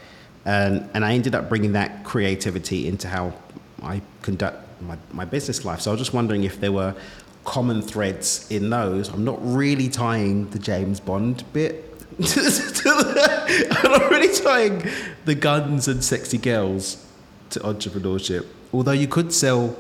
and 0.46 0.90
and 0.94 1.06
I 1.06 1.14
ended 1.14 1.36
up 1.36 1.50
bringing 1.50 1.74
that 1.74 2.04
creativity 2.04 2.88
into 2.88 3.08
how 3.08 3.34
I 3.82 4.02
conduct 4.22 4.64
my, 4.82 4.98
my 5.12 5.26
business 5.26 5.66
life. 5.66 5.82
So 5.82 5.92
I 5.92 5.94
was 5.94 6.02
just 6.02 6.14
wondering 6.14 6.44
if 6.44 6.60
there 6.60 6.72
were 6.72 6.96
common 7.46 7.82
threads 7.82 8.50
in 8.50 8.70
those. 8.70 9.10
I'm 9.10 9.26
not 9.26 9.40
really 9.42 9.90
tying 9.90 10.50
the 10.50 10.60
James 10.60 11.00
Bond 11.00 11.44
bit. 11.54 11.90
to 12.00 12.16
the, 12.24 13.68
I'm 13.84 13.92
not 13.92 14.12
really 14.12 14.34
tying 14.34 14.88
the 15.26 15.36
guns 15.36 15.88
and 15.88 16.04
sexy 16.04 16.38
girls 16.38 17.06
to 17.52 17.60
entrepreneurship. 17.62 18.46
Although 18.72 18.92
you 18.92 19.08
could 19.08 19.34
sell 19.34 19.76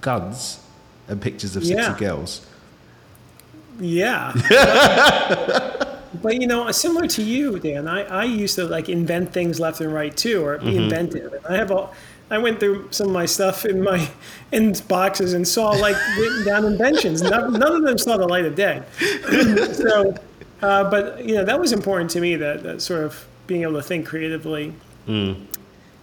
guns 0.00 0.60
and 1.08 1.20
pictures 1.20 1.56
of 1.56 1.64
sexy 1.64 1.82
Yeah. 1.82 1.98
girls. 1.98 2.46
Yeah. 3.80 4.32
but 6.22 6.40
you 6.40 6.46
know, 6.46 6.70
similar 6.70 7.06
to 7.08 7.22
you, 7.22 7.58
Dan, 7.58 7.88
I, 7.88 8.02
I 8.02 8.24
used 8.24 8.56
to 8.56 8.64
like 8.64 8.88
invent 8.88 9.32
things 9.32 9.58
left 9.58 9.80
and 9.80 9.92
right 9.92 10.14
too, 10.14 10.44
or 10.44 10.58
be 10.58 10.66
mm-hmm. 10.66 10.78
inventive. 10.84 11.32
And 11.32 11.46
I 11.46 11.56
have 11.56 11.70
all 11.70 11.94
I 12.30 12.38
went 12.38 12.60
through 12.60 12.88
some 12.92 13.08
of 13.08 13.12
my 13.12 13.26
stuff 13.26 13.64
in 13.64 13.82
my 13.82 14.08
in 14.52 14.72
boxes 14.88 15.32
and 15.32 15.46
saw 15.46 15.70
like 15.70 15.96
written 16.18 16.44
down 16.44 16.64
inventions. 16.64 17.22
None, 17.22 17.52
none 17.54 17.72
of 17.76 17.82
them 17.82 17.98
saw 17.98 18.16
the 18.16 18.26
light 18.28 18.44
of 18.44 18.54
day. 18.54 18.82
so 19.72 20.14
Uh, 20.62 20.90
but 20.90 21.24
you 21.24 21.34
know 21.34 21.44
that 21.44 21.58
was 21.58 21.72
important 21.72 22.10
to 22.10 22.20
me 22.20 22.36
that, 22.36 22.62
that 22.62 22.82
sort 22.82 23.02
of 23.02 23.26
being 23.46 23.62
able 23.62 23.74
to 23.74 23.82
think 23.82 24.06
creatively 24.06 24.74
Mm. 25.08 25.46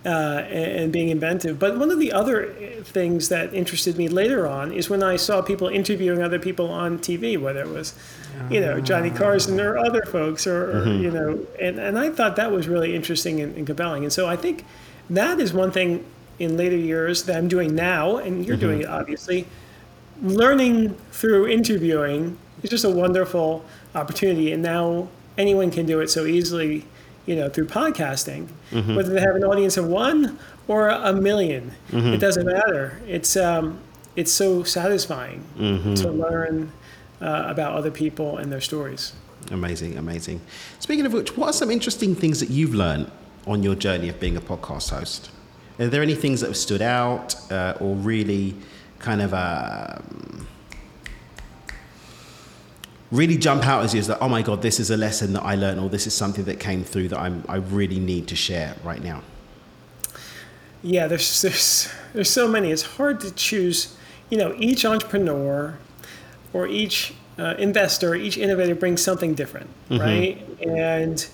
uh, 0.06 0.10
and, 0.10 0.72
and 0.82 0.92
being 0.94 1.10
inventive. 1.10 1.60
But 1.60 1.78
one 1.78 1.92
of 1.92 2.00
the 2.00 2.12
other 2.12 2.52
things 2.84 3.30
that 3.30 3.54
interested 3.54 3.98
me 3.98 4.08
later 4.08 4.48
on 4.48 4.72
is 4.72 4.90
when 4.90 5.04
I 5.04 5.16
saw 5.18 5.42
people 5.42 5.68
interviewing 5.68 6.22
other 6.24 6.40
people 6.40 6.70
on 6.70 6.98
TV, 7.00 7.38
whether 7.40 7.62
it 7.62 7.70
was 7.70 7.94
you 8.50 8.60
know 8.62 8.80
Johnny 8.80 9.10
Carson 9.10 9.60
or 9.60 9.78
other 9.78 10.04
folks, 10.04 10.46
or, 10.48 10.72
or 10.80 10.88
you 10.88 11.12
know, 11.12 11.46
and, 11.60 11.80
and 11.80 11.98
I 11.98 12.10
thought 12.10 12.36
that 12.38 12.52
was 12.52 12.68
really 12.68 12.96
interesting 12.96 13.42
and, 13.42 13.56
and 13.58 13.66
compelling. 13.68 14.04
And 14.04 14.14
so 14.14 14.28
I 14.28 14.36
think 14.36 14.66
that 15.10 15.40
is 15.40 15.54
one 15.54 15.72
thing 15.72 16.04
in 16.40 16.58
later 16.58 16.76
years 16.76 17.24
that 17.24 17.36
I'm 17.38 17.48
doing 17.48 17.74
now, 17.76 18.18
and 18.18 18.46
you're 18.46 18.58
doing 18.58 18.82
it 18.82 18.88
obviously. 18.88 19.46
Learning 20.22 20.96
through 21.12 21.48
interviewing 21.48 22.38
is 22.64 22.70
just 22.70 22.84
a 22.84 22.90
wonderful 22.90 23.64
opportunity, 23.96 24.52
and 24.52 24.64
now 24.64 25.08
anyone 25.38 25.70
can 25.72 25.86
do 25.86 26.00
it 26.00 26.10
so 26.10 26.26
easily, 26.26 26.86
you 27.26 27.36
know, 27.36 27.50
through 27.50 27.68
podcasting. 27.68 28.48
Whether 28.96 29.14
they 29.14 29.22
have 29.22 29.36
an 29.36 29.44
audience 29.44 29.78
of 29.78 29.88
one 29.88 30.40
or 30.68 30.90
a 30.90 30.98
1000000 31.14 31.72
it 31.92 32.18
doesn't 32.20 32.46
matter. 32.46 33.00
It's 33.08 33.36
um, 33.38 33.80
it's 34.16 34.32
so 34.32 34.64
satisfying 34.64 35.44
to 35.96 36.12
learn 36.12 36.72
uh, 37.22 37.44
about 37.48 37.74
other 37.74 37.92
people 37.92 38.38
and 38.38 38.52
their 38.52 38.62
stories. 38.62 39.14
Amazing, 39.52 39.98
amazing. 39.98 40.42
Speaking 40.80 41.06
of 41.06 41.14
which, 41.14 41.38
what 41.38 41.50
are 41.50 41.54
some 41.54 41.72
interesting 41.72 42.16
things 42.16 42.40
that 42.40 42.50
you've 42.50 42.74
learned 42.74 43.10
on 43.46 43.64
your 43.64 43.76
journey 43.76 44.10
of 44.10 44.20
being 44.20 44.36
a 44.36 44.42
podcast 44.42 44.90
host? 44.90 45.30
Are 45.80 45.88
there 45.88 46.02
any 46.02 46.16
things 46.16 46.42
that 46.42 46.48
have 46.48 46.58
stood 46.58 46.82
out 46.82 47.36
uh, 47.52 47.78
or 47.80 47.96
really 47.96 48.56
kind 49.00 49.22
of 49.22 49.34
um, 49.34 50.48
really 53.12 53.38
jump 53.38 53.66
out 53.66 53.84
as 53.84 53.94
you 53.94 54.00
as 54.00 54.08
that, 54.08 54.18
oh 54.22 54.30
my 54.30 54.42
God, 54.42 54.62
this 54.62 54.80
is 54.80 54.90
a 54.90 54.98
lesson 54.98 55.34
that 55.34 55.44
I 55.44 55.56
learned 55.56 55.80
or 55.80 55.90
this 55.90 56.08
is 56.08 56.14
something 56.14 56.46
that 56.46 56.60
came 56.60 56.84
through 56.84 57.10
that 57.10 57.20
I'm, 57.20 57.44
I 57.48 57.58
really 57.58 58.00
need 58.00 58.28
to 58.30 58.36
share 58.36 58.76
right 58.84 59.04
now? 59.04 59.22
Yeah, 60.84 61.08
there's 61.08 61.42
there's 61.42 61.90
there's 62.14 62.30
so 62.30 62.48
many. 62.48 62.72
It's 62.72 62.84
hard 62.84 63.20
to 63.22 63.32
choose. 63.32 63.96
You 64.30 64.38
know, 64.38 64.54
each 64.58 64.86
entrepreneur 64.86 65.78
or 66.54 66.68
each 66.68 67.14
uh, 67.40 67.56
investor, 67.58 68.16
each 68.16 68.38
innovator 68.38 68.76
brings 68.76 69.02
something 69.02 69.34
different, 69.34 69.70
right? 69.90 70.46
And 70.62 71.26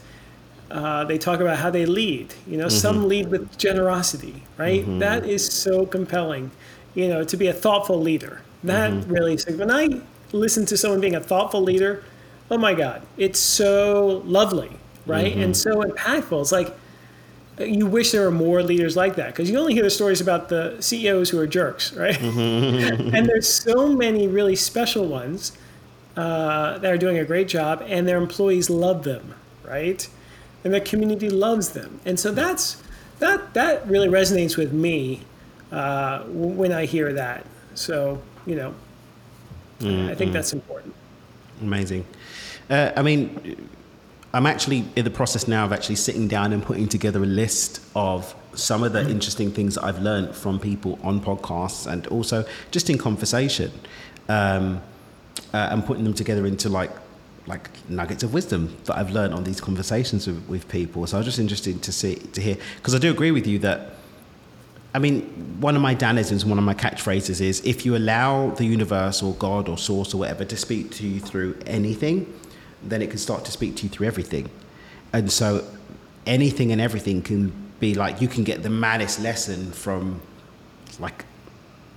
uh, 0.74 1.06
they 1.06 1.20
talk 1.20 1.39
about 1.39 1.58
how 1.58 1.70
they 1.70 1.86
lead. 1.86 2.34
You 2.48 2.58
know, 2.58 2.68
some 2.68 2.98
mm-hmm. 2.98 3.08
lead 3.08 3.30
with 3.30 3.58
generosity, 3.58 4.42
right? 4.58 4.82
Mm-hmm. 4.82 5.00
That 5.00 5.25
is 5.25 5.46
so 5.46 5.86
compelling. 5.86 6.50
You 6.96 7.08
know, 7.08 7.24
to 7.24 7.38
be 7.38 7.48
a 7.48 7.53
thoughtful 7.53 8.01
leader. 8.01 8.42
That 8.63 8.92
mm-hmm. 8.92 9.12
really. 9.12 9.38
When 9.56 9.72
I 9.72 10.01
listen 10.32 10.65
to 10.65 10.77
someone 10.77 11.00
being 11.00 11.15
a 11.15 11.22
thoughtful 11.22 11.62
leader, 11.62 12.03
oh 12.50 12.58
my 12.58 12.74
God, 12.74 13.03
it's 13.18 13.39
so 13.39 14.24
lovely, 14.25 14.72
right? 15.06 15.36
And 15.36 15.56
so 15.56 15.84
impactful. 15.84 16.42
It's 16.42 16.51
like 16.51 16.75
uh, 17.60 17.65
you 17.65 17.86
wish 17.86 18.12
there 18.12 18.24
were 18.24 18.32
more 18.32 18.63
leaders 18.63 18.98
like 18.98 19.15
that 19.15 19.27
because 19.27 19.51
you 19.51 19.60
only 19.60 19.75
hear 19.75 19.84
the 19.84 19.92
stories 19.92 20.22
about 20.22 20.50
the 20.50 20.77
CEOs 20.80 21.30
who 21.30 21.39
are 21.39 21.46
jerks, 21.46 21.94
right? 21.94 22.20
and 22.22 23.27
there's 23.27 23.48
so 23.48 23.89
many 23.89 24.27
really 24.27 24.56
special 24.56 25.06
ones 25.06 25.51
uh, 26.18 26.80
that 26.80 26.92
are 26.92 26.98
doing 26.98 27.20
a 27.20 27.25
great 27.25 27.48
job, 27.48 27.84
and 27.86 28.08
their 28.08 28.18
employees 28.18 28.72
love 28.72 29.03
them, 29.03 29.36
right? 29.63 30.10
And 30.63 30.74
their 30.74 30.82
community 30.82 31.29
loves 31.29 31.70
them, 31.72 32.00
and 32.05 32.20
so 32.20 32.32
that's 32.32 32.82
that 33.20 33.53
that 33.53 33.86
really 33.88 34.08
resonates 34.08 34.55
with 34.55 34.72
me 34.72 35.22
uh, 35.72 36.24
when 36.24 36.72
I 36.72 36.86
hear 36.86 37.12
that. 37.13 37.46
So 37.75 38.22
you 38.46 38.55
know, 38.55 38.74
I 39.82 40.15
think 40.15 40.32
that's 40.32 40.53
important. 40.53 40.93
Amazing. 41.62 42.05
Uh, 42.70 42.91
I 42.96 43.01
mean, 43.01 43.70
I'm 44.34 44.46
actually 44.46 44.86
in 44.96 45.03
the 45.03 45.12
process 45.12 45.48
now 45.48 45.65
of 45.65 45.74
actually 45.74 45.96
sitting 45.96 46.27
down 46.27 46.53
and 46.53 46.63
putting 46.63 46.88
together 46.88 47.22
a 47.22 47.25
list 47.27 47.82
of 47.96 48.34
some 48.55 48.84
of 48.84 48.93
the 48.93 49.01
interesting 49.10 49.51
things 49.51 49.75
that 49.75 49.84
I've 49.84 50.00
learned 50.00 50.36
from 50.36 50.60
people 50.60 51.00
on 51.03 51.20
podcasts 51.20 51.91
and 51.91 52.08
also 52.08 52.46
just 52.72 52.89
in 52.89 52.98
conversation, 52.98 53.72
um, 54.29 54.82
uh, 55.53 55.70
and 55.72 55.86
putting 55.86 56.03
them 56.03 56.13
together 56.13 56.46
into 56.46 56.70
like 56.70 56.91
like 57.46 57.70
nuggets 57.90 58.24
of 58.24 58.34
wisdom 58.34 58.76
that 58.86 58.98
I've 58.98 59.12
learned 59.12 59.34
on 59.34 59.44
these 59.44 59.60
conversations 59.60 60.28
with, 60.28 60.48
with 60.48 60.70
people. 60.70 61.06
So 61.08 61.18
I 61.18 61.20
was 61.20 61.26
just 61.26 61.40
interested 61.40 61.82
to 61.82 61.92
see 61.92 62.16
to 62.16 62.42
hear 62.42 62.58
because 62.78 62.96
I 62.96 63.00
do 63.00 63.12
agree 63.12 63.32
with 63.32 63.48
you 63.48 63.60
that 63.60 63.96
I 64.96 65.00
mean, 65.00 65.24
one 65.60 65.76
of 65.76 65.82
my 65.82 65.96
Danisms, 65.96 66.46
one 66.46 66.60
of 66.60 66.64
my 66.64 66.76
catchphrases 66.76 67.42
is 67.42 67.66
if 67.66 67.84
you 67.84 67.96
allow 67.96 68.52
the 68.52 68.66
universe 68.66 69.24
or 69.24 69.34
God 69.34 69.68
or 69.68 69.78
source 69.78 70.14
or 70.14 70.18
whatever 70.18 70.46
to 70.46 70.56
speak 70.56 70.92
to 70.92 71.08
you 71.08 71.20
through 71.20 71.58
anything, 71.66 72.32
then 72.84 73.02
it 73.02 73.10
can 73.10 73.18
start 73.18 73.44
to 73.46 73.52
speak 73.52 73.76
to 73.78 73.84
you 73.84 73.90
through 73.90 74.06
everything. 74.06 74.52
And 75.12 75.32
so 75.32 75.66
anything 76.28 76.72
and 76.72 76.80
everything 76.80 77.24
can 77.24 77.52
be 77.80 77.96
like, 77.96 78.22
you 78.22 78.28
can 78.28 78.44
get 78.44 78.62
the 78.62 78.70
maddest 78.70 79.20
lesson 79.20 79.72
from 79.72 80.22
like 81.00 81.26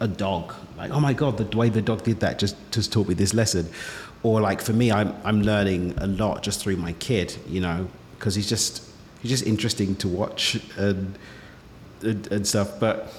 a 0.00 0.08
dog. 0.08 0.54
Like, 0.78 0.90
oh 0.90 1.00
my 1.00 1.12
God, 1.12 1.36
the 1.36 1.56
way 1.56 1.68
the 1.68 1.82
dog 1.82 2.02
did 2.02 2.20
that 2.20 2.38
just, 2.38 2.56
just 2.70 2.92
taught 2.92 3.08
me 3.08 3.14
this 3.14 3.34
lesson. 3.34 3.68
Or 4.26 4.40
like 4.40 4.60
for 4.60 4.72
me, 4.72 4.90
I'm, 4.90 5.14
I'm 5.22 5.42
learning 5.42 5.94
a 5.98 6.08
lot 6.08 6.42
just 6.42 6.60
through 6.60 6.78
my 6.78 6.94
kid, 6.94 7.36
you 7.48 7.60
know, 7.60 7.86
because 8.18 8.34
he's 8.34 8.48
just, 8.48 8.82
he's 9.22 9.30
just 9.30 9.46
interesting 9.46 9.94
to 9.96 10.08
watch 10.08 10.60
and, 10.76 11.16
and, 12.02 12.26
and 12.32 12.44
stuff. 12.44 12.80
But 12.80 13.14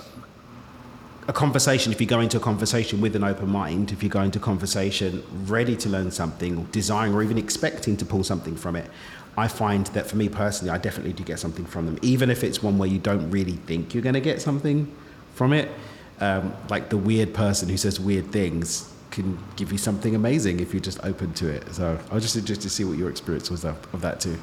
a 1.29 1.31
conversation, 1.31 1.93
if 1.93 2.01
you 2.01 2.07
go 2.07 2.19
into 2.19 2.35
a 2.35 2.41
conversation 2.41 2.99
with 2.99 3.15
an 3.15 3.23
open 3.23 3.47
mind, 3.47 3.93
if 3.93 4.03
you 4.03 4.09
go 4.09 4.19
into 4.19 4.37
conversation 4.37 5.23
ready 5.45 5.77
to 5.77 5.87
learn 5.87 6.11
something, 6.11 6.57
or 6.57 6.65
desiring, 6.73 7.13
or 7.13 7.23
even 7.23 7.37
expecting 7.37 7.95
to 7.95 8.05
pull 8.05 8.25
something 8.25 8.57
from 8.57 8.75
it, 8.75 8.91
I 9.37 9.47
find 9.47 9.87
that 9.87 10.07
for 10.07 10.17
me 10.17 10.27
personally, 10.27 10.71
I 10.71 10.77
definitely 10.77 11.13
do 11.13 11.23
get 11.23 11.39
something 11.39 11.63
from 11.63 11.85
them, 11.85 11.99
even 12.01 12.29
if 12.29 12.43
it's 12.43 12.61
one 12.61 12.77
where 12.77 12.89
you 12.89 12.99
don't 12.99 13.31
really 13.31 13.55
think 13.65 13.93
you're 13.93 14.03
going 14.03 14.15
to 14.15 14.19
get 14.19 14.41
something 14.41 14.93
from 15.35 15.53
it. 15.53 15.71
Um, 16.19 16.53
like 16.69 16.89
the 16.89 16.97
weird 16.97 17.33
person 17.33 17.69
who 17.69 17.77
says 17.77 17.97
weird 17.97 18.29
things 18.33 18.93
can 19.11 19.37
give 19.55 19.71
you 19.71 19.77
something 19.77 20.15
amazing 20.15 20.59
if 20.59 20.73
you're 20.73 20.81
just 20.81 21.03
open 21.03 21.33
to 21.35 21.49
it. 21.49 21.73
So 21.73 21.99
I 22.11 22.13
was 22.13 22.23
just 22.23 22.35
interested 22.35 22.63
to 22.63 22.69
see 22.69 22.83
what 22.83 22.97
your 22.97 23.09
experience 23.09 23.49
was 23.49 23.63
of, 23.63 23.75
of 23.93 24.01
that 24.01 24.19
too. 24.19 24.37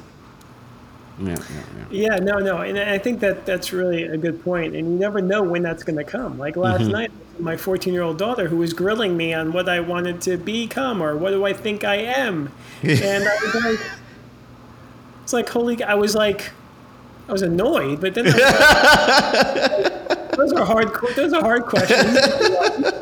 Yeah, 1.19 1.29
yeah, 1.29 1.63
yeah. 1.77 1.85
Yeah, 1.91 2.15
no, 2.17 2.39
no, 2.39 2.57
and 2.57 2.77
I 2.77 2.97
think 2.97 3.21
that 3.21 3.45
that's 3.45 3.71
really 3.71 4.03
a 4.03 4.17
good 4.17 4.43
point. 4.43 4.75
And 4.75 4.91
you 4.91 4.97
never 4.97 5.21
know 5.21 5.43
when 5.43 5.61
that's 5.61 5.83
going 5.83 5.97
to 5.97 6.03
come. 6.03 6.37
Like 6.37 6.57
last 6.57 6.81
mm-hmm. 6.81 6.91
night, 6.91 7.11
my 7.39 7.55
14-year-old 7.55 8.17
daughter 8.17 8.49
who 8.49 8.57
was 8.57 8.73
grilling 8.73 9.15
me 9.15 9.33
on 9.33 9.53
what 9.53 9.69
I 9.69 9.79
wanted 9.79 10.21
to 10.21 10.37
become 10.37 11.01
or 11.01 11.15
what 11.15 11.31
do 11.31 11.45
I 11.45 11.53
think 11.53 11.83
I 11.83 11.95
am, 11.95 12.51
and 12.83 13.23
I 13.27 13.35
was 13.43 13.55
like, 13.55 13.79
it's 15.23 15.33
like 15.33 15.49
holy. 15.49 15.81
I 15.83 15.95
was 15.95 16.15
like, 16.15 16.51
I 17.27 17.31
was 17.31 17.41
annoyed, 17.41 18.01
but 18.01 18.13
then 18.13 18.27
I 18.27 18.31
was 18.31 20.09
like, 20.09 20.31
those 20.31 20.53
are 20.53 20.65
hard. 20.65 20.89
Those 21.15 21.33
are 21.33 21.41
hard 21.41 21.65
questions. 21.65 22.91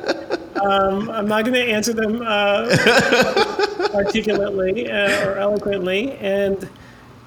Um, 0.64 1.10
I'm 1.10 1.28
not 1.28 1.44
going 1.44 1.54
to 1.56 1.62
answer 1.66 1.94
them 1.94 2.22
uh, 2.22 2.68
articulately 3.94 4.90
uh, 4.90 5.28
or 5.28 5.38
eloquently, 5.38 6.14
and 6.14 6.70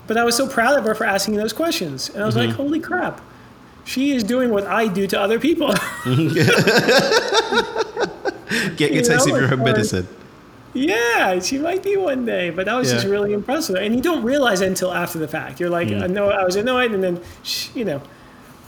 but 0.06 0.16
I 0.16 0.24
was 0.24 0.36
so 0.36 0.48
proud 0.48 0.78
of 0.78 0.84
her 0.84 0.94
for 0.94 1.04
asking 1.04 1.34
those 1.36 1.52
questions, 1.52 2.08
and 2.10 2.22
I 2.22 2.26
was 2.26 2.36
like, 2.36 2.50
holy 2.50 2.80
crap, 2.80 3.20
she 3.84 4.12
is 4.12 4.22
doing 4.24 4.50
what 4.50 4.66
I 4.66 4.88
do 4.88 5.06
to 5.08 5.20
other 5.20 5.38
people. 5.40 5.68
Get 8.76 8.92
your 8.92 9.02
You 9.02 9.02
taste 9.02 9.26
know, 9.26 9.34
of 9.34 9.40
your 9.42 9.52
own 9.52 9.64
medicine. 9.64 10.06
yeah, 10.74 11.38
she 11.40 11.58
might 11.58 11.82
be 11.82 11.96
one 11.96 12.24
day, 12.24 12.50
but 12.50 12.66
that 12.66 12.74
was 12.74 12.90
just 12.92 13.04
Yeah. 13.04 13.10
really 13.10 13.32
impressive, 13.32 13.76
and 13.76 13.94
you 13.94 14.00
don't 14.00 14.22
realize 14.22 14.60
it 14.60 14.68
until 14.68 14.92
after 14.92 15.18
the 15.18 15.28
fact. 15.28 15.58
You're 15.60 15.70
like, 15.70 15.88
I 15.88 16.06
know 16.06 16.28
I 16.30 16.44
was 16.44 16.56
annoyed, 16.56 16.92
and 16.92 17.02
then 17.02 17.20
sh- 17.42 17.68
you 17.74 17.84
know, 17.84 18.00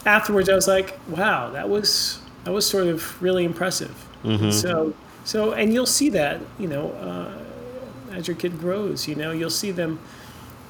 afterwards 0.05 0.49
I 0.49 0.55
was 0.55 0.67
like, 0.69 0.99
wow, 1.09 1.51
that 1.51 1.69
was 1.69 2.21
that 2.45 2.53
was 2.53 2.67
sort 2.67 2.87
of 2.87 3.21
really 3.23 3.45
impressive. 3.45 3.95
So 4.53 4.95
so, 5.25 5.53
and 5.53 5.73
you'll 5.75 5.87
see 5.87 6.09
that 6.11 6.41
you 6.59 6.69
know 6.69 6.91
uh, 6.93 7.33
as 8.13 8.27
your 8.27 8.37
kid 8.37 8.59
grows, 8.59 9.07
you 9.07 9.15
know, 9.15 9.31
you'll 9.33 9.51
see 9.51 9.71
them, 9.71 9.99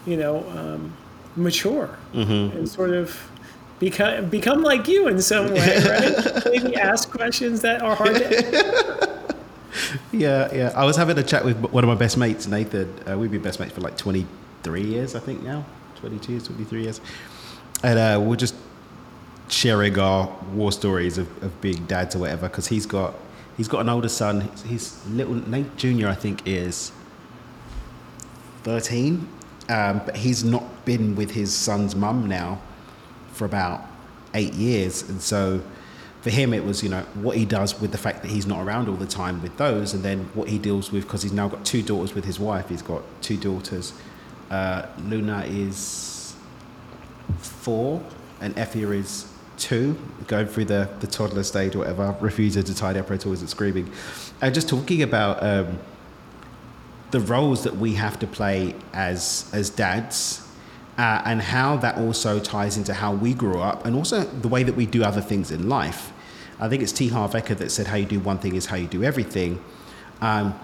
you 0.07 0.17
know, 0.17 0.49
um, 0.51 0.93
mature 1.37 1.99
and 2.13 2.69
sort 2.69 2.91
of. 2.91 3.31
Become, 3.81 4.29
become 4.29 4.63
like 4.65 4.89
you 4.89 5.07
in 5.07 5.23
some 5.23 5.53
way, 5.55 5.79
right? 5.85 6.45
Maybe 6.51 6.75
ask 6.75 7.13
questions 7.13 7.61
that 7.61 7.81
are 7.81 7.95
hard 7.95 8.17
to 8.17 9.37
Yeah, 10.13 10.53
yeah. 10.53 10.73
I 10.75 10.85
was 10.85 10.97
having 10.97 11.17
a 11.17 11.23
chat 11.23 11.45
with 11.45 11.57
one 11.59 11.85
of 11.85 11.89
my 11.89 11.95
best 11.95 12.17
mates, 12.17 12.49
Nathan. 12.49 12.93
Uh, 13.09 13.17
we've 13.17 13.31
been 13.31 13.41
best 13.41 13.61
mates 13.61 13.73
for 13.73 13.81
like 13.81 13.97
23 13.97 14.83
years, 14.83 15.15
I 15.15 15.21
think 15.21 15.45
now. 15.45 15.65
22 16.01 16.33
years, 16.33 16.43
23 16.49 16.83
years. 16.83 17.01
And 17.85 18.01
uh, 18.01 18.21
we're 18.21 18.35
just 18.35 18.57
sharing 19.49 19.97
our 19.97 20.37
war 20.55 20.73
stories 20.73 21.17
of, 21.17 21.29
of 21.45 21.61
being 21.61 21.87
dads 21.87 22.17
or 22.17 22.19
whatever, 22.19 22.49
because 22.49 22.67
he's 22.67 22.85
got 22.85 23.15
he's 23.59 23.69
got 23.69 23.81
an 23.81 23.91
older 23.91 24.09
son. 24.09 24.41
His, 24.67 25.07
little 25.09 25.35
Nate 25.35 25.77
Junior, 25.77 26.09
I 26.09 26.15
think, 26.15 26.47
is 26.47 26.93
13, 28.63 29.29
um, 29.69 30.01
but 30.07 30.17
he's 30.17 30.43
not 30.43 30.87
been 30.87 31.15
with 31.15 31.33
his 31.33 31.55
son's 31.55 31.95
mum 31.95 32.27
now 32.27 32.59
for 33.35 33.45
about 33.45 33.85
eight 34.33 34.55
years, 34.55 35.03
and 35.11 35.21
so 35.21 35.61
for 36.23 36.31
him, 36.31 36.53
it 36.53 36.65
was 36.65 36.83
you 36.83 36.89
know 36.89 37.03
what 37.15 37.37
he 37.37 37.45
does 37.45 37.81
with 37.81 37.93
the 37.93 37.99
fact 37.99 38.23
that 38.23 38.31
he's 38.31 38.47
not 38.47 38.65
around 38.65 38.89
all 38.89 38.97
the 38.97 39.07
time 39.07 39.41
with 39.43 39.57
those, 39.57 39.95
and 39.95 40.03
then 40.03 40.29
what 40.35 40.49
he 40.49 40.59
deals 40.59 40.91
with 40.91 41.05
because 41.05 41.23
he's 41.23 41.33
now 41.33 41.49
got 41.49 41.65
two 41.65 41.83
daughters 41.83 42.15
with 42.15 42.25
his 42.25 42.41
wife. 42.41 42.69
He's 42.69 42.83
got 42.83 43.03
two 43.23 43.37
daughters. 43.37 43.93
Uh, 44.51 44.87
Luna 45.05 45.45
is 45.47 46.35
four, 47.39 48.03
and 48.41 48.55
Effia 48.57 48.95
is 48.95 49.33
two, 49.59 49.99
going 50.27 50.47
through 50.47 50.67
the, 50.67 50.89
the 51.01 51.07
toddler 51.07 51.43
stage 51.43 51.75
or 51.75 51.81
whatever, 51.81 52.17
refusing 52.21 52.65
to 52.65 52.75
tidy 52.75 52.99
up 52.99 53.09
toys 53.09 53.41
and 53.41 53.51
screaming. 53.51 53.91
And 54.41 54.55
just 54.55 54.69
talking 54.69 55.03
about 55.03 55.43
um, 55.43 55.79
the 57.11 57.21
roles 57.21 57.65
that 57.65 57.77
we 57.77 57.95
have 57.95 58.19
to 58.21 58.27
play 58.27 58.75
as 58.93 59.51
as 59.53 59.71
dads. 59.71 60.45
Uh, 60.97 61.23
and 61.27 61.41
how 61.41 61.77
that 61.77 61.97
also 61.97 62.41
ties 62.41 62.77
into 62.77 62.93
how 62.93 63.13
we 63.13 63.33
grew 63.33 63.61
up 63.61 63.87
and 63.87 63.95
also 63.95 64.25
the 64.25 64.49
way 64.49 64.65
that 64.65 64.75
we 64.75 64.85
do 64.85 65.05
other 65.05 65.21
things 65.21 65.53
in 65.53 65.69
life. 65.69 66.13
I 66.59 66.69
think 66.69 66.83
it's 66.83 66.91
T. 66.91 67.07
Harv 67.07 67.35
Eker 67.35 67.57
that 67.57 67.71
said, 67.71 67.87
How 67.87 67.95
you 67.95 68.05
do 68.05 68.19
one 68.19 68.39
thing 68.39 68.57
is 68.57 68.67
how 68.67 68.75
you 68.75 68.89
do 68.89 69.05
everything. 69.05 69.63
Um, 70.21 70.59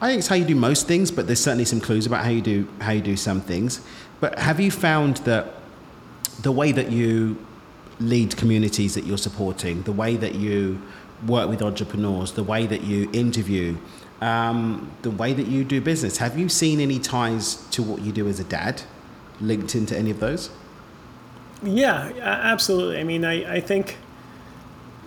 I 0.00 0.08
think 0.08 0.18
it's 0.18 0.26
how 0.26 0.34
you 0.34 0.44
do 0.44 0.56
most 0.56 0.88
things, 0.88 1.12
but 1.12 1.28
there's 1.28 1.38
certainly 1.38 1.64
some 1.64 1.80
clues 1.80 2.06
about 2.06 2.24
how 2.24 2.30
you 2.30 2.42
do 2.42 2.68
how 2.80 2.90
you 2.90 3.00
do 3.00 3.16
some 3.16 3.40
things. 3.40 3.80
But 4.18 4.36
have 4.38 4.58
you 4.58 4.72
found 4.72 5.18
that 5.18 5.54
the 6.40 6.52
way 6.52 6.72
that 6.72 6.90
you 6.90 7.36
lead 8.00 8.36
communities 8.36 8.94
that 8.94 9.04
you're 9.04 9.18
supporting, 9.18 9.82
the 9.82 9.92
way 9.92 10.16
that 10.16 10.34
you 10.34 10.80
work 11.26 11.48
with 11.48 11.62
entrepreneurs, 11.62 12.32
the 12.32 12.42
way 12.42 12.66
that 12.66 12.82
you 12.82 13.08
interview, 13.12 13.76
um, 14.20 14.90
the 15.02 15.10
way 15.10 15.32
that 15.32 15.46
you 15.46 15.64
do 15.64 15.80
business. 15.80 16.18
Have 16.18 16.38
you 16.38 16.48
seen 16.48 16.80
any 16.80 16.98
ties 16.98 17.56
to 17.70 17.82
what 17.82 18.02
you 18.02 18.12
do 18.12 18.28
as 18.28 18.40
a 18.40 18.44
dad 18.44 18.82
linked 19.40 19.74
into 19.74 19.96
any 19.96 20.10
of 20.10 20.20
those? 20.20 20.50
Yeah, 21.62 22.10
absolutely. 22.20 22.98
I 22.98 23.04
mean, 23.04 23.24
I, 23.24 23.54
I 23.54 23.60
think 23.60 23.98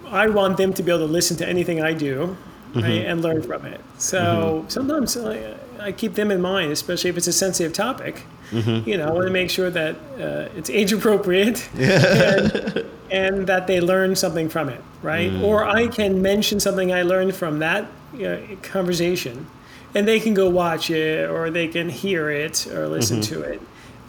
I 0.08 0.28
want 0.28 0.58
them 0.58 0.74
to 0.74 0.84
be 0.84 0.92
able 0.92 1.06
to 1.06 1.12
listen 1.12 1.36
to 1.38 1.48
anything 1.48 1.82
I 1.82 1.94
do 1.94 2.38
mm-hmm. 2.74 2.86
and 2.86 3.22
learn 3.22 3.42
from 3.42 3.66
it. 3.66 3.82
So 3.98 4.20
mm-hmm. 4.20 4.70
sometimes 4.70 5.18
I, 5.18 5.56
I, 5.80 5.92
keep 5.92 6.14
them 6.14 6.32
in 6.32 6.42
mind, 6.42 6.72
especially 6.72 7.10
if 7.10 7.18
it's 7.18 7.28
a 7.28 7.34
sensitive 7.34 7.74
topic. 7.74 8.24
Mm-hmm. 8.52 8.88
You 8.88 8.98
know, 8.98 9.08
I 9.08 9.12
want 9.12 9.28
to 9.28 9.34
make 9.34 9.50
sure 9.50 9.70
that 9.70 9.96
uh, 10.20 10.50
it's 10.56 10.70
age 10.70 10.94
appropriate 10.94 11.68
and, 11.78 12.86
and, 13.10 13.48
that 13.48 13.68
they 13.68 13.82
learn 13.82 14.16
something 14.16 14.50
from 14.50 14.70
it, 14.70 14.82
right? 15.02 15.32
Mm. 15.32 15.44
Or 15.44 15.66
I 15.66 15.88
can 15.88 16.22
mention 16.22 16.60
something 16.60 16.94
I 16.94 17.02
learned 17.02 17.36
from 17.36 17.60
that 17.60 17.88
you 18.14 18.24
know, 18.24 18.58
conversation, 18.62 19.48
and 19.96 20.08
they 20.08 20.20
can 20.20 20.34
go 20.34 20.50
watch 20.50 20.90
it 20.90 21.30
or 21.30 21.50
they 21.50 21.68
can 21.68 21.90
hear 21.90 22.30
it 22.30 22.68
or 22.68 22.88
listen 22.88 23.20
mm-hmm. 23.20 23.34
to 23.34 23.42
it. 23.42 23.62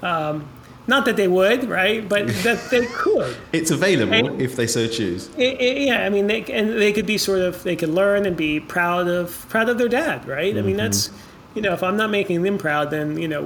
Um, 0.03 0.49
not 0.89 1.05
that 1.07 1.17
they 1.17 1.29
would, 1.29 1.65
right? 1.65 2.07
But 2.09 2.29
that 2.45 2.71
they 2.71 2.87
could. 2.87 3.37
it's 3.53 3.71
available 3.71 4.13
and, 4.13 4.41
if 4.41 4.57
they 4.57 4.67
so 4.67 4.87
choose. 4.87 5.29
It, 5.37 5.61
it, 5.61 5.79
yeah, 5.87 6.05
I 6.05 6.11
mean, 6.11 6.27
they 6.27 6.45
and 6.45 6.71
they 6.81 6.93
could 6.93 7.07
be 7.07 7.19
sort 7.19 7.41
of 7.41 7.63
they 7.63 7.77
could 7.77 7.89
learn 7.89 8.27
and 8.27 8.37
be 8.37 8.61
proud 8.61 9.09
of 9.09 9.47
proud 9.49 9.69
of 9.69 9.79
their 9.79 9.89
dad, 9.89 10.27
right? 10.27 10.55
Mm-hmm. 10.55 10.59
I 10.59 10.63
mean, 10.63 10.77
that's 10.77 11.09
mm-hmm. 11.09 11.26
You 11.57 11.63
know, 11.63 11.73
if 11.73 11.83
I'm 11.83 11.97
not 11.97 12.11
making 12.11 12.43
them 12.43 12.59
proud, 12.59 12.91
then 12.91 13.19
you 13.19 13.27
know, 13.27 13.45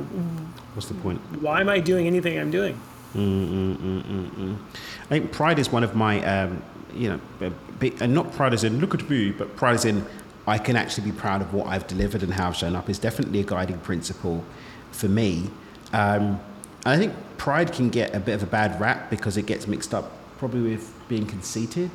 what's 0.75 0.89
the 0.89 0.95
point? 0.95 1.21
Why 1.41 1.61
am 1.61 1.69
I 1.69 1.79
doing 1.79 2.07
anything 2.07 2.39
I'm 2.39 2.51
doing? 2.51 2.79
Mm-mm-mm-mm. 3.15 4.57
I 5.05 5.09
think 5.09 5.33
pride 5.33 5.59
is 5.59 5.71
one 5.71 5.85
of 5.85 5.95
my, 5.95 6.23
um, 6.25 6.63
you 6.93 7.09
know, 7.09 7.53
and 8.01 8.15
not 8.15 8.33
pride 8.33 8.53
as 8.53 8.65
in 8.65 8.81
look 8.81 8.95
at 8.95 9.09
me, 9.09 9.31
but 9.31 9.57
pride 9.57 9.75
as 9.75 9.85
in 9.85 10.05
I 10.47 10.59
can 10.59 10.77
actually 10.77 11.11
be 11.11 11.17
proud 11.17 11.41
of 11.41 11.55
what 11.55 11.69
I've 11.69 11.87
delivered 11.87 12.23
and 12.23 12.33
how 12.35 12.49
I've 12.49 12.57
shown 12.57 12.75
up 12.75 12.91
is 12.91 12.99
definitely 12.99 13.41
a 13.41 13.45
guiding 13.45 13.79
principle 13.79 14.45
for 14.91 15.09
me. 15.09 15.51
Um, 15.93 16.41
I 16.85 16.97
think 16.97 17.15
pride 17.37 17.73
can 17.73 17.91
get 17.91 18.15
a 18.15 18.21
bit 18.21 18.35
of 18.35 18.43
a 18.43 18.47
bad 18.47 18.81
rap 18.81 19.11
because 19.11 19.37
it 19.37 19.47
gets 19.47 19.67
mixed 19.67 19.95
up 19.95 20.11
probably 20.39 20.63
with 20.63 20.93
being 21.09 21.27
conceited, 21.27 21.91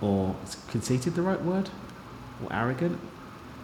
or 0.00 0.36
is 0.44 0.56
conceited 0.68 1.14
the 1.14 1.22
right 1.22 1.40
word? 1.42 1.70
Or 2.44 2.52
arrogant? 2.52 3.00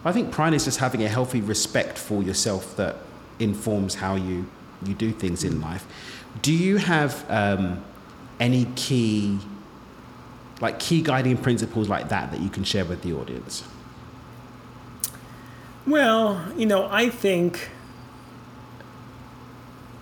I 0.05 0.11
think 0.11 0.31
pride 0.31 0.53
is 0.53 0.65
just 0.65 0.77
having 0.77 1.03
a 1.03 1.09
healthy 1.09 1.41
respect 1.41 1.97
for 1.97 2.21
yourself 2.21 2.77
that 2.77 2.97
informs 3.39 3.95
how 3.95 4.15
you, 4.15 4.47
you 4.85 4.93
do 4.93 5.11
things 5.11 5.43
in 5.43 5.59
life. 5.59 5.85
Do 6.41 6.53
you 6.53 6.77
have 6.77 7.25
um, 7.29 7.83
any 8.39 8.67
key, 8.75 9.39
like 10.61 10.79
key 10.79 11.01
guiding 11.01 11.37
principles 11.37 11.89
like 11.89 12.09
that 12.09 12.31
that 12.31 12.39
you 12.39 12.49
can 12.49 12.63
share 12.63 12.85
with 12.85 13.01
the 13.01 13.13
audience? 13.13 13.63
Well, 15.87 16.51
you 16.55 16.67
know, 16.67 16.87
I 16.91 17.09
think 17.09 17.69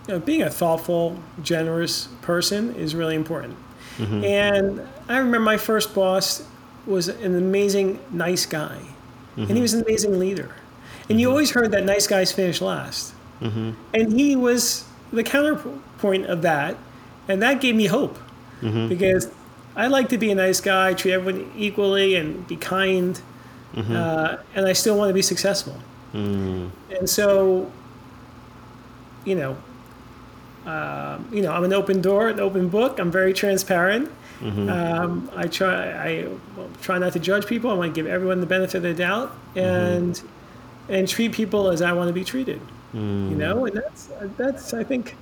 you 0.06 0.14
know, 0.14 0.20
being 0.20 0.42
a 0.42 0.50
thoughtful, 0.50 1.18
generous 1.42 2.08
person 2.20 2.74
is 2.74 2.94
really 2.94 3.14
important. 3.14 3.56
Mm-hmm. 3.96 4.24
And 4.24 4.88
I 5.08 5.18
remember 5.18 5.40
my 5.40 5.56
first 5.56 5.94
boss 5.94 6.46
was 6.86 7.08
an 7.08 7.34
amazing, 7.36 8.00
nice 8.10 8.44
guy, 8.44 8.80
mm-hmm. 9.36 9.40
and 9.42 9.48
he 9.48 9.54
mm-hmm. 9.54 9.62
was 9.62 9.74
an 9.74 9.82
amazing 9.82 10.18
leader. 10.18 10.54
And 11.02 11.10
mm-hmm. 11.10 11.18
you 11.18 11.30
always 11.30 11.50
heard 11.50 11.70
that 11.72 11.84
nice 11.84 12.06
guys 12.06 12.32
finish 12.32 12.60
last. 12.60 13.14
Mm-hmm. 13.40 13.72
And 13.92 14.12
he 14.12 14.36
was 14.36 14.84
the 15.12 15.22
counterpoint 15.22 16.26
of 16.26 16.42
that, 16.42 16.76
and 17.28 17.42
that 17.42 17.60
gave 17.60 17.74
me 17.76 17.86
hope 17.86 18.18
mm-hmm. 18.60 18.88
because 18.88 19.30
I 19.76 19.88
like 19.88 20.08
to 20.10 20.18
be 20.18 20.30
a 20.30 20.34
nice 20.34 20.60
guy, 20.60 20.94
treat 20.94 21.12
everyone 21.12 21.50
equally, 21.56 22.16
and 22.16 22.46
be 22.46 22.56
kind. 22.56 23.20
Uh, 23.76 24.36
and 24.54 24.66
I 24.66 24.72
still 24.72 24.96
want 24.96 25.08
to 25.10 25.14
be 25.14 25.20
successful. 25.20 25.76
And 26.12 26.70
so, 27.06 27.72
you 29.24 29.34
know, 29.34 29.56
um, 30.64 31.28
you 31.32 31.42
know, 31.42 31.52
I'm 31.52 31.64
an 31.64 31.72
open 31.72 32.00
door, 32.00 32.28
an 32.28 32.38
open 32.40 32.68
book. 32.68 33.00
I'm 33.00 33.10
very 33.10 33.34
transparent. 33.34 34.10
Mm-hmm. 34.44 34.68
Um, 34.68 35.30
I 35.34 35.46
try, 35.46 36.06
I 36.06 36.28
try 36.82 36.98
not 36.98 37.14
to 37.14 37.18
judge 37.18 37.46
people. 37.46 37.70
I 37.70 37.74
want 37.74 37.94
to 37.94 37.98
give 37.98 38.06
everyone 38.06 38.40
the 38.40 38.46
benefit 38.46 38.76
of 38.76 38.82
the 38.82 38.92
doubt 38.92 39.34
and 39.56 40.14
mm-hmm. 40.14 40.92
and 40.92 41.08
treat 41.08 41.32
people 41.32 41.68
as 41.68 41.80
I 41.80 41.92
want 41.92 42.08
to 42.08 42.12
be 42.12 42.24
treated. 42.24 42.60
Mm. 42.92 43.30
You 43.30 43.36
know, 43.36 43.64
and 43.64 43.76
that's 43.76 44.10
that's 44.36 44.74
I 44.74 44.84
think 44.84 45.16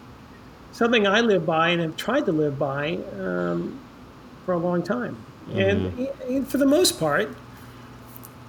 something 0.72 1.06
I 1.06 1.20
live 1.20 1.46
by 1.46 1.68
and 1.68 1.80
have 1.80 1.96
tried 1.96 2.26
to 2.26 2.32
live 2.32 2.58
by 2.58 2.98
um, 3.18 3.78
for 4.44 4.54
a 4.54 4.58
long 4.58 4.82
time. 4.82 5.16
Mm-hmm. 5.48 6.04
And 6.28 6.48
for 6.48 6.58
the 6.58 6.66
most 6.66 6.98
part, 6.98 7.34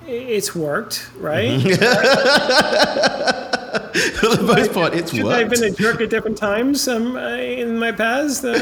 it's 0.07 0.55
worked, 0.55 1.09
right? 1.17 1.61
For 4.11 4.35
the 4.35 4.43
most 4.43 4.73
part, 4.73 4.93
it's 4.93 5.11
Should 5.11 5.23
worked. 5.23 5.35
I've 5.35 5.49
been 5.49 5.63
a 5.63 5.71
jerk 5.71 6.01
at 6.01 6.09
different 6.09 6.37
times 6.37 6.87
um, 6.87 7.15
uh, 7.15 7.35
in 7.35 7.77
my 7.77 7.91
past. 7.91 8.43
Uh, 8.43 8.53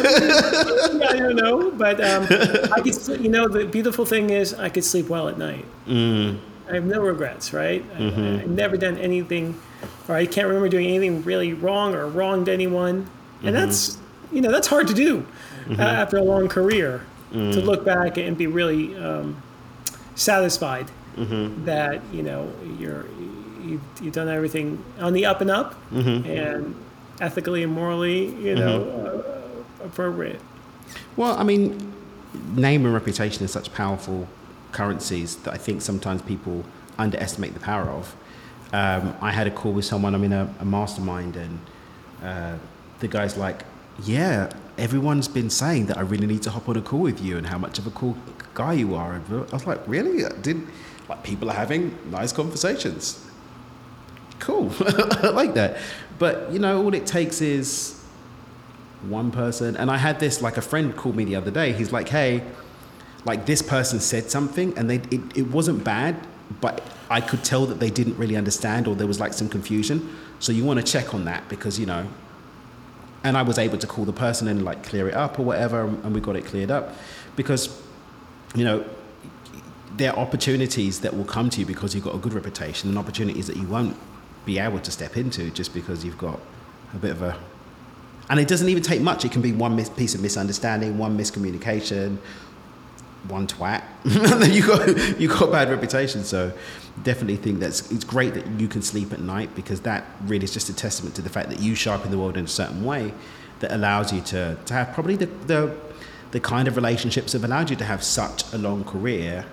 I 1.09 1.17
don't 1.17 1.35
know, 1.35 1.71
but 1.71 1.99
um, 2.03 2.23
I 2.71 2.81
could, 2.81 3.21
you 3.21 3.29
know, 3.29 3.47
the 3.47 3.65
beautiful 3.65 4.05
thing 4.05 4.29
is 4.29 4.53
I 4.53 4.69
could 4.69 4.83
sleep 4.83 5.09
well 5.09 5.27
at 5.27 5.37
night. 5.37 5.65
Mm. 5.87 6.39
I 6.69 6.75
have 6.75 6.85
no 6.85 7.01
regrets, 7.01 7.53
right? 7.53 7.83
Mm-hmm. 7.97 8.21
I, 8.21 8.39
have 8.39 8.49
never 8.49 8.77
done 8.77 8.97
anything, 8.97 9.59
or 10.07 10.15
I 10.15 10.25
can't 10.25 10.47
remember 10.47 10.69
doing 10.69 10.87
anything 10.87 11.23
really 11.23 11.53
wrong 11.53 11.95
or 11.95 12.07
wronged 12.07 12.47
anyone, 12.47 13.09
and 13.43 13.55
mm-hmm. 13.55 13.65
that's, 13.65 13.97
you 14.31 14.41
know, 14.41 14.51
that's 14.51 14.67
hard 14.67 14.87
to 14.87 14.93
do 14.93 15.21
mm-hmm. 15.21 15.79
uh, 15.79 15.83
after 15.83 16.17
a 16.17 16.23
long 16.23 16.47
career 16.47 17.05
to 17.31 17.37
mm. 17.37 17.63
look 17.63 17.85
back 17.85 18.17
and 18.17 18.37
be 18.37 18.45
really 18.45 18.95
um, 18.97 19.41
satisfied 20.15 20.91
mm-hmm. 21.15 21.65
that 21.65 22.01
you 22.11 22.23
know 22.23 22.51
you're 22.77 23.05
you've, 23.71 23.81
you've 24.01 24.13
done 24.13 24.27
everything 24.27 24.83
on 24.99 25.13
the 25.13 25.25
up 25.25 25.41
and 25.41 25.49
up 25.49 25.73
mm-hmm. 25.91 26.29
and 26.29 26.75
ethically 27.19 27.63
and 27.63 27.73
morally, 27.73 28.27
you 28.35 28.55
know, 28.55 28.79
mm-hmm. 28.79 29.81
uh, 29.81 29.85
appropriate. 29.85 30.39
Well, 31.15 31.37
I 31.37 31.43
mean, 31.43 31.93
name 32.53 32.85
and 32.85 32.93
reputation 32.93 33.43
are 33.43 33.47
such 33.47 33.73
powerful 33.73 34.27
currencies 34.71 35.37
that 35.37 35.53
I 35.53 35.57
think 35.57 35.81
sometimes 35.81 36.21
people 36.21 36.63
underestimate 36.97 37.53
the 37.53 37.59
power 37.59 37.89
of. 37.89 38.15
Um, 38.73 39.15
I 39.21 39.31
had 39.31 39.47
a 39.47 39.51
call 39.51 39.73
with 39.73 39.85
someone, 39.85 40.15
I'm 40.15 40.23
in 40.23 40.33
a, 40.33 40.53
a 40.59 40.65
mastermind, 40.65 41.35
and 41.35 41.59
uh, 42.23 42.57
the 42.99 43.07
guy's 43.07 43.37
like, 43.37 43.63
Yeah, 44.03 44.51
everyone's 44.77 45.27
been 45.27 45.49
saying 45.49 45.87
that 45.87 45.97
I 45.97 46.01
really 46.01 46.27
need 46.27 46.41
to 46.43 46.49
hop 46.49 46.69
on 46.69 46.77
a 46.77 46.81
call 46.81 47.01
with 47.01 47.21
you 47.21 47.37
and 47.37 47.47
how 47.47 47.57
much 47.57 47.79
of 47.79 47.87
a 47.87 47.91
cool 47.91 48.15
guy 48.53 48.73
you 48.73 48.95
are. 48.95 49.13
And 49.13 49.25
I 49.29 49.53
was 49.53 49.67
like, 49.67 49.85
Really? 49.87 50.25
I 50.25 50.29
didn't 50.29 50.69
like 51.09 51.23
people 51.23 51.49
are 51.49 51.55
having 51.55 51.97
nice 52.09 52.31
conversations 52.31 53.25
cool. 54.51 54.71
I 55.23 55.29
like 55.29 55.53
that. 55.55 55.77
But, 56.19 56.51
you 56.51 56.59
know, 56.59 56.83
all 56.83 56.93
it 56.93 57.05
takes 57.05 57.41
is 57.41 58.01
one 59.07 59.31
person. 59.31 59.75
And 59.77 59.89
I 59.89 59.97
had 59.97 60.19
this, 60.19 60.41
like, 60.41 60.57
a 60.57 60.61
friend 60.61 60.95
called 60.95 61.15
me 61.15 61.23
the 61.23 61.35
other 61.35 61.51
day. 61.51 61.73
He's 61.73 61.91
like, 61.91 62.09
hey, 62.09 62.43
like, 63.25 63.45
this 63.45 63.61
person 63.61 63.99
said 63.99 64.29
something 64.29 64.77
and 64.77 64.89
they, 64.89 64.95
it, 64.95 65.37
it 65.37 65.47
wasn't 65.51 65.83
bad, 65.83 66.15
but 66.59 66.83
I 67.09 67.21
could 67.21 67.43
tell 67.43 67.65
that 67.67 67.79
they 67.79 67.89
didn't 67.89 68.17
really 68.17 68.35
understand 68.35 68.87
or 68.87 68.95
there 68.95 69.07
was, 69.07 69.19
like, 69.19 69.33
some 69.33 69.49
confusion. 69.49 70.15
So 70.39 70.51
you 70.51 70.63
want 70.63 70.79
to 70.79 70.85
check 70.85 71.13
on 71.13 71.25
that 71.25 71.47
because, 71.49 71.79
you 71.79 71.85
know, 71.85 72.07
and 73.23 73.37
I 73.37 73.43
was 73.43 73.59
able 73.59 73.77
to 73.77 73.87
call 73.87 74.05
the 74.05 74.13
person 74.13 74.47
and, 74.47 74.65
like, 74.65 74.83
clear 74.83 75.07
it 75.07 75.13
up 75.13 75.39
or 75.39 75.43
whatever. 75.43 75.81
And 75.85 76.13
we 76.13 76.21
got 76.21 76.35
it 76.35 76.45
cleared 76.45 76.71
up 76.71 76.95
because, 77.35 77.81
you 78.55 78.65
know, 78.65 78.83
there 79.97 80.11
are 80.13 80.17
opportunities 80.17 81.01
that 81.01 81.15
will 81.15 81.25
come 81.25 81.49
to 81.49 81.59
you 81.59 81.65
because 81.65 81.93
you've 81.93 82.03
got 82.03 82.15
a 82.15 82.17
good 82.17 82.33
reputation 82.33 82.89
and 82.89 82.97
opportunities 82.97 83.47
that 83.47 83.57
you 83.57 83.67
won't 83.67 83.95
be 84.45 84.59
able 84.59 84.79
to 84.79 84.91
step 84.91 85.17
into 85.17 85.49
just 85.51 85.73
because 85.73 86.03
you've 86.03 86.17
got 86.17 86.39
a 86.93 86.97
bit 86.97 87.11
of 87.11 87.21
a 87.21 87.37
and 88.29 88.39
it 88.39 88.47
doesn't 88.47 88.69
even 88.69 88.81
take 88.81 89.01
much. 89.01 89.25
It 89.25 89.31
can 89.33 89.41
be 89.41 89.51
one 89.51 89.75
mis- 89.75 89.89
piece 89.89 90.15
of 90.15 90.21
misunderstanding, 90.21 90.97
one 90.97 91.17
miscommunication, 91.17 92.17
one 93.27 93.45
twat, 93.45 93.83
and 94.05 94.53
you 94.53 94.65
got 94.65 95.19
you 95.19 95.27
got 95.27 95.51
bad 95.51 95.69
reputation. 95.69 96.23
So 96.23 96.53
definitely 97.03 97.35
think 97.35 97.59
that's 97.59 97.91
it's 97.91 98.05
great 98.05 98.33
that 98.35 98.47
you 98.59 98.69
can 98.69 98.81
sleep 98.81 99.11
at 99.11 99.19
night 99.19 99.53
because 99.53 99.81
that 99.81 100.05
really 100.23 100.45
is 100.45 100.53
just 100.53 100.69
a 100.69 100.73
testament 100.73 101.13
to 101.15 101.21
the 101.21 101.29
fact 101.29 101.49
that 101.49 101.59
you 101.59 101.75
sharpen 101.75 102.09
the 102.09 102.17
world 102.17 102.37
in 102.37 102.45
a 102.45 102.47
certain 102.47 102.85
way 102.85 103.13
that 103.59 103.71
allows 103.73 104.13
you 104.13 104.21
to 104.21 104.57
to 104.65 104.73
have 104.73 104.93
probably 104.93 105.17
the 105.17 105.25
the, 105.47 105.75
the 106.31 106.39
kind 106.39 106.69
of 106.69 106.77
relationships 106.77 107.33
that 107.33 107.41
have 107.41 107.49
allowed 107.49 107.69
you 107.69 107.75
to 107.75 107.85
have 107.85 108.01
such 108.01 108.51
a 108.53 108.57
long 108.57 108.85
career 108.85 109.45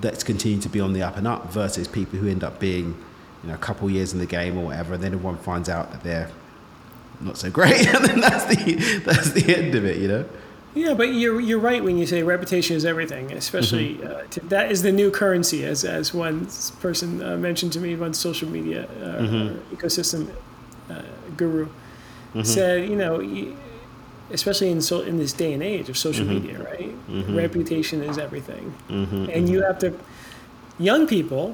that's 0.00 0.22
continued 0.22 0.62
to 0.62 0.68
be 0.68 0.78
on 0.78 0.92
the 0.92 1.02
up 1.02 1.16
and 1.16 1.26
up 1.26 1.52
versus 1.52 1.88
people 1.88 2.16
who 2.18 2.28
end 2.28 2.44
up 2.44 2.60
being 2.60 2.96
you 3.48 3.54
know 3.54 3.54
a 3.54 3.58
couple 3.68 3.88
years 3.90 4.12
in 4.12 4.18
the 4.18 4.26
game 4.26 4.58
or 4.58 4.66
whatever 4.66 4.94
and 4.94 5.02
then 5.02 5.12
everyone 5.14 5.36
finds 5.38 5.68
out 5.68 5.90
that 5.92 6.02
they're 6.02 6.30
not 7.20 7.36
so 7.38 7.50
great 7.50 7.86
and 7.94 8.04
then 8.04 8.20
that's 8.20 8.44
the 8.54 8.74
that's 9.06 9.30
the 9.32 9.56
end 9.56 9.74
of 9.74 9.84
it 9.84 9.96
you 9.96 10.08
know 10.08 10.24
Yeah, 10.74 10.94
but 10.94 11.08
you're 11.14 11.40
you're 11.40 11.58
right 11.70 11.82
when 11.82 11.96
you 11.98 12.06
say 12.06 12.22
reputation 12.22 12.76
is 12.76 12.84
everything, 12.84 13.32
especially 13.32 13.94
Mm-hmm. 13.94 14.06
uh, 14.06 14.22
to, 14.32 14.40
that 14.54 14.70
is 14.70 14.82
the 14.82 14.92
new 14.92 15.10
currency, 15.10 15.64
as 15.64 15.82
as 15.84 16.12
one 16.14 16.46
person 16.84 17.08
uh, 17.22 17.36
mentioned 17.48 17.72
to 17.76 17.80
me, 17.80 17.96
one 17.96 18.12
social 18.14 18.48
media 18.58 18.80
uh, 18.84 19.22
Mm-hmm. 19.24 19.74
ecosystem 19.74 20.22
uh, 20.90 21.02
guru 21.40 21.66
said, 22.42 22.88
you 22.90 22.96
know, 23.02 23.14
you, 23.20 23.56
especially 24.30 24.70
in 24.70 24.80
so 24.82 25.00
in 25.10 25.16
this 25.18 25.32
day 25.32 25.52
and 25.56 25.62
age 25.62 25.88
of 25.92 25.96
social 25.96 26.26
Mm-hmm. 26.26 26.46
media, 26.46 26.56
right? 26.70 26.92
Reputation 27.44 27.98
is 28.10 28.16
everything, 28.18 28.64
and 29.34 29.48
you 29.48 29.58
have 29.68 29.78
to. 29.84 29.88
Young 30.78 31.06
people 31.08 31.44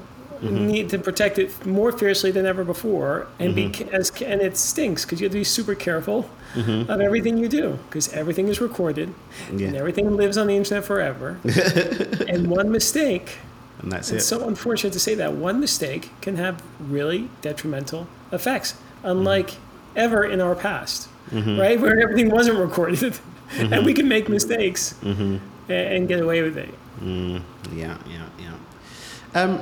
Mm-hmm. 0.41 0.67
need 0.67 0.89
to 0.91 0.99
protect 0.99 1.39
it 1.39 1.65
more 1.65 1.91
fiercely 1.93 2.31
than 2.31 2.45
ever 2.45 2.65
before, 2.65 3.29
and 3.39 3.55
be 3.55 3.73
as 3.93 4.11
and 4.21 4.43
it 4.43 4.57
stinks 4.59 5.05
because 5.05 5.21
you 5.21 5.27
have 5.27 5.33
to 5.33 5.39
be 5.39 5.45
super 5.45 5.75
careful 5.75 6.29
of 6.57 7.01
everything 7.01 7.39
you 7.39 7.49
do 7.49 7.79
because 7.89 8.13
everything 8.13 8.49
is 8.49 8.61
recorded 8.61 9.09
Mm-hmm. 9.09 9.59
Yeah. 9.59 9.67
and 9.69 9.77
everything 9.77 10.17
lives 10.17 10.37
on 10.37 10.47
the 10.49 10.57
internet 10.57 10.85
forever. 10.85 11.39
and 12.29 12.49
one 12.51 12.71
mistake, 12.71 13.39
and 13.81 13.91
that's 13.93 14.11
it's 14.11 14.25
it 14.25 14.27
so 14.27 14.47
unfortunate 14.49 14.93
to 14.93 15.01
say 15.01 15.15
that 15.15 15.33
one 15.35 15.61
mistake 15.61 16.11
can 16.21 16.37
have 16.37 16.63
really 16.81 17.31
detrimental 17.41 18.07
effects, 18.33 18.75
unlike 19.03 19.51
ever 19.97 20.25
in 20.25 20.41
our 20.41 20.55
past, 20.57 21.09
Mm-hmm. 21.31 21.59
right? 21.59 21.81
Where 21.81 21.99
everything 22.01 22.29
wasn't 22.31 22.59
recorded 22.59 23.19
and 23.59 23.87
we 23.87 23.95
can 23.95 24.09
make 24.09 24.29
mistakes 24.29 24.95
Mm-hmm. 25.03 25.73
and 25.73 26.07
get 26.09 26.21
away 26.21 26.43
with 26.43 26.59
it. 26.59 26.75
Yeah, 27.73 27.97
yeah, 28.07 28.27
yeah. 28.39 28.55
Um, 29.43 29.61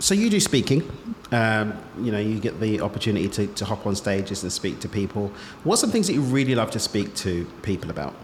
so 0.00 0.14
you 0.14 0.30
do 0.30 0.40
speaking. 0.40 0.90
Um, 1.30 1.74
you 2.00 2.10
know, 2.10 2.18
you 2.18 2.40
get 2.40 2.58
the 2.58 2.80
opportunity 2.80 3.28
to, 3.28 3.46
to 3.46 3.64
hop 3.64 3.86
on 3.86 3.94
stages 3.94 4.42
and 4.42 4.52
speak 4.52 4.80
to 4.80 4.88
people. 4.88 5.30
What 5.62 5.74
are 5.74 5.76
some 5.76 5.90
things 5.90 6.08
that 6.08 6.14
you 6.14 6.22
really 6.22 6.54
love 6.54 6.70
to 6.72 6.80
speak 6.80 7.14
to 7.16 7.44
people 7.62 7.90
about? 7.90 8.14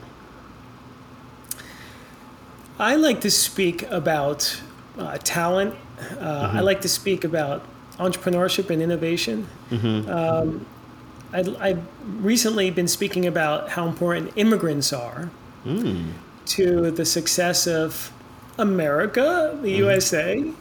I 2.78 2.96
like 2.96 3.20
to 3.20 3.30
speak 3.30 3.82
about 3.90 4.60
uh, 4.98 5.18
talent. 5.18 5.74
Uh, 6.18 6.50
I 6.54 6.60
like 6.60 6.80
to 6.82 6.88
speak 6.88 7.24
about 7.24 7.64
entrepreneurship 7.98 8.70
and 8.70 8.82
innovation. 8.82 9.46
Um, 10.08 10.66
I, 11.32 11.40
I've 11.60 11.82
recently 12.24 12.70
been 12.70 12.88
speaking 12.88 13.26
about 13.26 13.70
how 13.70 13.86
important 13.86 14.32
immigrants 14.36 14.92
are 14.92 15.30
to 16.46 16.90
the 16.90 17.04
success 17.04 17.66
of 17.66 18.12
America, 18.58 19.58
the 19.62 19.70
USA. 19.70 20.52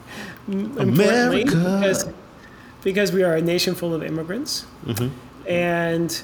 America. 0.47 1.45
Because, 1.55 2.07
because 2.83 3.11
we 3.11 3.23
are 3.23 3.35
a 3.35 3.41
nation 3.41 3.75
full 3.75 3.93
of 3.93 4.03
immigrants. 4.03 4.65
And 5.47 6.21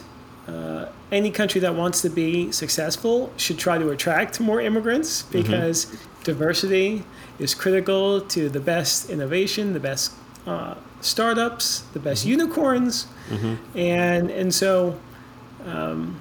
uh, 0.47 0.87
any 1.11 1.31
country 1.31 1.61
that 1.61 1.75
wants 1.75 2.01
to 2.01 2.09
be 2.09 2.51
successful 2.51 3.31
should 3.37 3.57
try 3.59 3.77
to 3.77 3.89
attract 3.89 4.39
more 4.39 4.59
immigrants 4.61 5.23
because 5.23 5.85
diversity 6.23 7.03
is 7.39 7.53
critical 7.53 8.21
to 8.21 8.49
the 8.49 8.59
best 8.59 9.09
innovation, 9.09 9.73
the 9.73 9.79
best 9.79 10.13
uh, 10.47 10.75
startups, 11.01 11.81
the 11.93 11.99
best 11.99 12.25
unicorns, 12.25 13.07
and 13.75 14.29
and 14.31 14.53
so 14.53 14.99
um, 15.65 16.19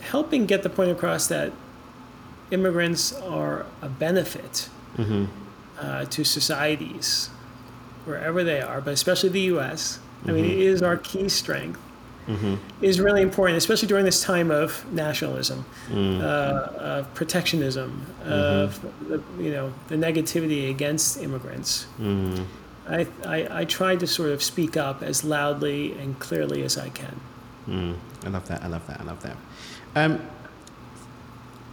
helping 0.00 0.46
get 0.46 0.62
the 0.62 0.70
point 0.70 0.90
across 0.90 1.26
that 1.28 1.52
immigrants 2.50 3.12
are 3.12 3.66
a 3.82 3.88
benefit 3.88 4.68
mm-hmm. 4.96 5.24
uh, 5.78 6.04
to 6.06 6.24
societies 6.24 7.28
wherever 8.04 8.44
they 8.44 8.60
are, 8.60 8.80
but 8.80 8.92
especially 8.92 9.28
the 9.30 9.40
U.S. 9.40 9.98
I 10.24 10.32
mean, 10.32 10.44
it 10.44 10.50
mm-hmm. 10.52 10.60
is 10.60 10.82
our 10.82 10.96
key 10.96 11.28
strength. 11.28 11.80
Mm-hmm. 12.26 12.56
Is 12.82 12.98
really 12.98 13.22
important, 13.22 13.56
especially 13.56 13.86
during 13.86 14.04
this 14.04 14.20
time 14.20 14.50
of 14.50 14.84
nationalism, 14.92 15.64
mm. 15.88 16.20
uh, 16.20 16.24
of 16.76 17.14
protectionism, 17.14 18.04
of 18.24 18.82
the, 19.08 19.22
you 19.38 19.52
know 19.52 19.72
the 19.86 19.94
negativity 19.94 20.68
against 20.68 21.22
immigrants. 21.22 21.86
Mm. 22.00 22.44
I, 22.88 23.06
I 23.24 23.60
I 23.60 23.64
try 23.64 23.94
to 23.94 24.08
sort 24.08 24.30
of 24.30 24.42
speak 24.42 24.76
up 24.76 25.04
as 25.04 25.22
loudly 25.22 25.96
and 26.00 26.18
clearly 26.18 26.64
as 26.64 26.76
I 26.76 26.88
can. 26.88 27.20
Mm. 27.68 27.96
I 28.24 28.28
love 28.30 28.48
that. 28.48 28.64
I 28.64 28.66
love 28.66 28.84
that. 28.88 29.00
I 29.00 29.04
love 29.04 29.22
that. 29.22 29.36
Um, 29.94 30.20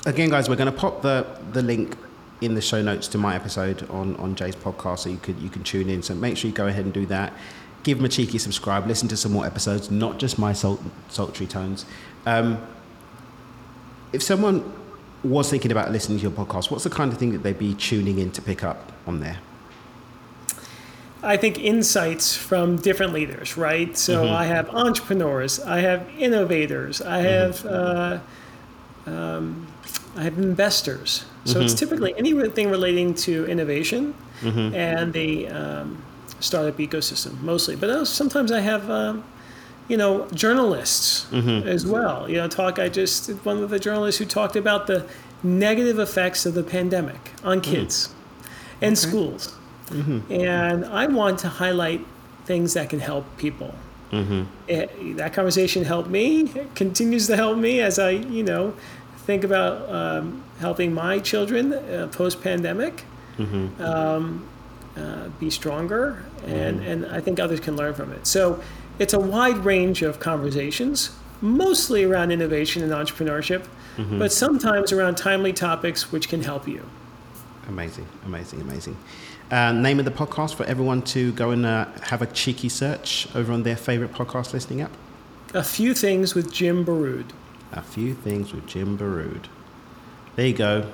again, 0.05 0.29
guys, 0.29 0.49
we're 0.49 0.55
going 0.55 0.71
to 0.71 0.77
pop 0.77 1.01
the, 1.01 1.25
the 1.51 1.61
link 1.61 1.97
in 2.41 2.55
the 2.55 2.61
show 2.61 2.81
notes 2.81 3.07
to 3.09 3.17
my 3.17 3.35
episode 3.35 3.89
on, 3.89 4.15
on 4.17 4.35
Jay's 4.35 4.55
podcast, 4.55 4.99
so 4.99 5.09
you 5.09 5.17
could 5.17 5.39
you 5.39 5.49
can 5.49 5.63
tune 5.63 5.89
in. 5.89 6.01
So 6.01 6.13
make 6.13 6.37
sure 6.37 6.49
you 6.49 6.55
go 6.55 6.67
ahead 6.67 6.85
and 6.85 6.93
do 6.93 7.05
that. 7.07 7.33
Give 7.83 7.99
him 7.99 8.05
a 8.05 8.09
cheeky 8.09 8.37
subscribe. 8.37 8.87
Listen 8.87 9.07
to 9.09 9.17
some 9.17 9.31
more 9.31 9.45
episodes, 9.45 9.91
not 9.91 10.17
just 10.17 10.37
my 10.37 10.53
salt, 10.53 10.81
sultry 11.09 11.45
tones. 11.45 11.85
Um, 12.25 12.65
if 14.11 14.21
someone 14.21 14.73
was 15.23 15.49
thinking 15.49 15.71
about 15.71 15.91
listening 15.91 16.17
to 16.19 16.23
your 16.23 16.31
podcast, 16.31 16.69
what's 16.69 16.83
the 16.83 16.89
kind 16.89 17.11
of 17.11 17.17
thing 17.17 17.31
that 17.31 17.43
they'd 17.43 17.57
be 17.57 17.73
tuning 17.73 18.19
in 18.19 18.31
to 18.31 18.41
pick 18.41 18.63
up 18.63 18.91
on 19.07 19.19
there? 19.19 19.39
I 21.21 21.37
think 21.37 21.57
insights 21.57 22.35
from 22.35 22.75
different 22.75 23.13
leaders, 23.13 23.55
right? 23.55 23.97
So 23.97 24.27
I 24.27 24.43
have 24.43 24.69
entrepreneurs, 24.69 25.61
I 25.61 25.79
have 25.79 26.09
innovators, 26.17 27.01
I 27.01 27.19
have 27.19 27.65
uh, 27.65 28.19
um, 29.05 29.67
I 30.15 30.23
have 30.23 30.37
investors. 30.37 31.25
So 31.45 31.59
it's 31.59 31.73
mm-hmm. 31.73 31.79
typically 31.79 32.17
anything 32.17 32.69
relating 32.69 33.13
to 33.15 33.45
innovation 33.47 34.13
mm-hmm. 34.41 34.73
and 34.75 35.11
the 35.11 35.47
um, 35.49 36.03
startup 36.39 36.77
ecosystem, 36.77 37.41
mostly. 37.41 37.75
But 37.75 37.89
also 37.89 38.05
sometimes 38.05 38.51
I 38.51 38.59
have. 38.61 38.89
Um, 38.89 39.23
you 39.89 39.97
know, 39.97 40.27
journalists 40.29 41.25
mm-hmm. 41.29 41.67
as 41.67 41.85
well. 41.85 42.29
You 42.29 42.37
know, 42.37 42.47
talk. 42.47 42.79
I 42.79 42.87
just 42.87 43.29
one 43.43 43.61
of 43.61 43.69
the 43.69 43.79
journalists 43.79 44.17
who 44.17 44.25
talked 44.25 44.55
about 44.55 44.87
the 44.87 45.05
negative 45.43 45.99
effects 45.99 46.45
of 46.45 46.53
the 46.53 46.63
pandemic 46.63 47.31
on 47.43 47.59
kids 47.59 48.09
and 48.81 48.97
schools. 48.97 49.53
And 50.29 50.85
I 50.85 51.07
want 51.07 51.39
to 51.39 51.49
highlight 51.49 52.05
things 52.45 52.73
that 52.73 52.89
can 52.89 52.99
help 52.99 53.25
people. 53.37 53.75
It- 54.67 55.17
that 55.17 55.33
conversation 55.33 55.83
helped 55.83 56.09
me. 56.09 56.43
It 56.43 56.75
continues 56.75 57.27
to 57.27 57.35
help 57.35 57.57
me 57.57 57.81
as 57.81 57.99
I, 57.99 58.11
you 58.11 58.43
know, 58.43 58.73
think 59.25 59.43
about 59.43 59.89
um, 59.89 60.43
helping 60.59 60.93
my 60.93 61.19
children 61.19 61.73
uh, 61.73 62.09
post 62.11 62.41
pandemic 62.41 63.03
um, 63.79 64.47
uh, 64.95 65.27
be 65.39 65.49
stronger, 65.49 66.23
and, 66.45 66.81
and 66.81 67.05
I 67.07 67.19
think 67.19 67.39
others 67.39 67.59
can 67.59 67.75
learn 67.75 67.93
from 67.93 68.11
it. 68.11 68.27
So 68.27 68.61
it's 68.99 69.13
a 69.13 69.19
wide 69.19 69.57
range 69.65 70.01
of 70.03 70.19
conversations, 70.19 71.15
mostly 71.41 72.03
around 72.03 72.31
innovation 72.31 72.83
and 72.83 72.91
entrepreneurship, 72.91 73.65
but 74.19 74.31
sometimes 74.31 74.91
around 74.91 75.15
timely 75.17 75.53
topics 75.53 76.11
which 76.11 76.29
can 76.29 76.43
help 76.43 76.67
you. 76.67 76.85
Amazing, 77.67 78.07
amazing, 78.25 78.61
amazing. 78.61 78.97
Uh, 79.51 79.71
name 79.71 79.99
of 79.99 80.05
the 80.05 80.11
podcast 80.11 80.55
for 80.55 80.65
everyone 80.65 81.01
to 81.01 81.31
go 81.33 81.51
and 81.51 81.65
uh, 81.65 81.85
have 82.01 82.21
a 82.21 82.25
cheeky 82.27 82.69
search 82.69 83.27
over 83.35 83.51
on 83.53 83.63
their 83.63 83.75
favorite 83.75 84.11
podcast 84.11 84.53
listening 84.53 84.81
app. 84.81 84.91
A 85.53 85.63
few 85.63 85.93
things 85.93 86.33
with 86.33 86.51
Jim 86.51 86.83
Barrood. 86.83 87.31
A 87.73 87.81
few 87.81 88.13
things 88.13 88.53
with 88.53 88.67
Jim 88.67 88.95
Barrood. 88.97 89.47
There 90.35 90.45
you 90.47 90.53
go. 90.53 90.91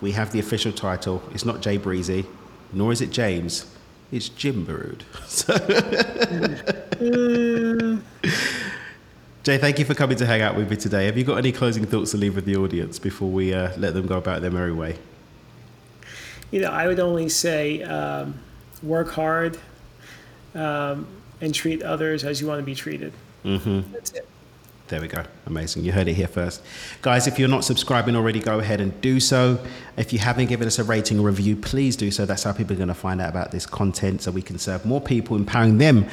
We 0.00 0.12
have 0.12 0.32
the 0.32 0.38
official 0.38 0.72
title. 0.72 1.22
It's 1.32 1.44
not 1.44 1.60
Jay 1.62 1.76
Breezy, 1.78 2.26
nor 2.72 2.92
is 2.92 3.00
it 3.00 3.10
James. 3.10 3.66
It's 4.12 4.28
Jim 4.28 4.64
Barrood. 4.64 5.04
So- 5.26 5.56
Jay, 9.42 9.58
thank 9.58 9.78
you 9.78 9.84
for 9.84 9.94
coming 9.94 10.16
to 10.16 10.26
hang 10.26 10.40
out 10.40 10.56
with 10.56 10.70
me 10.70 10.76
today. 10.76 11.06
Have 11.06 11.18
you 11.18 11.24
got 11.24 11.36
any 11.36 11.52
closing 11.52 11.84
thoughts 11.84 12.12
to 12.12 12.16
leave 12.16 12.34
with 12.34 12.46
the 12.46 12.56
audience 12.56 12.98
before 12.98 13.30
we 13.30 13.52
uh, 13.52 13.72
let 13.76 13.92
them 13.94 14.06
go 14.06 14.16
about 14.16 14.40
their 14.40 14.50
merry 14.50 14.72
way? 14.72 14.96
You 16.50 16.60
know, 16.60 16.70
I 16.70 16.86
would 16.86 17.00
only 17.00 17.28
say 17.28 17.82
um, 17.82 18.38
work 18.82 19.10
hard 19.10 19.58
um, 20.54 21.06
and 21.40 21.54
treat 21.54 21.82
others 21.82 22.24
as 22.24 22.40
you 22.40 22.46
want 22.46 22.60
to 22.60 22.64
be 22.64 22.74
treated. 22.74 23.12
Mm-hmm. 23.44 23.92
That's 23.92 24.12
it. 24.12 24.28
There 24.94 25.00
we 25.00 25.08
go. 25.08 25.24
Amazing. 25.46 25.84
You 25.84 25.90
heard 25.90 26.06
it 26.06 26.14
here 26.14 26.28
first. 26.28 26.62
Guys, 27.02 27.26
if 27.26 27.36
you're 27.36 27.48
not 27.48 27.64
subscribing 27.64 28.14
already, 28.14 28.38
go 28.38 28.60
ahead 28.60 28.80
and 28.80 29.00
do 29.00 29.18
so. 29.18 29.58
If 29.96 30.12
you 30.12 30.20
haven't 30.20 30.46
given 30.46 30.68
us 30.68 30.78
a 30.78 30.84
rating 30.84 31.18
or 31.18 31.26
review, 31.26 31.56
please 31.56 31.96
do 31.96 32.12
so. 32.12 32.24
That's 32.24 32.44
how 32.44 32.52
people 32.52 32.74
are 32.74 32.76
going 32.76 32.86
to 32.86 32.94
find 32.94 33.20
out 33.20 33.28
about 33.28 33.50
this 33.50 33.66
content 33.66 34.22
so 34.22 34.30
we 34.30 34.40
can 34.40 34.56
serve 34.56 34.86
more 34.86 35.00
people, 35.00 35.36
empowering 35.36 35.78
them 35.78 36.06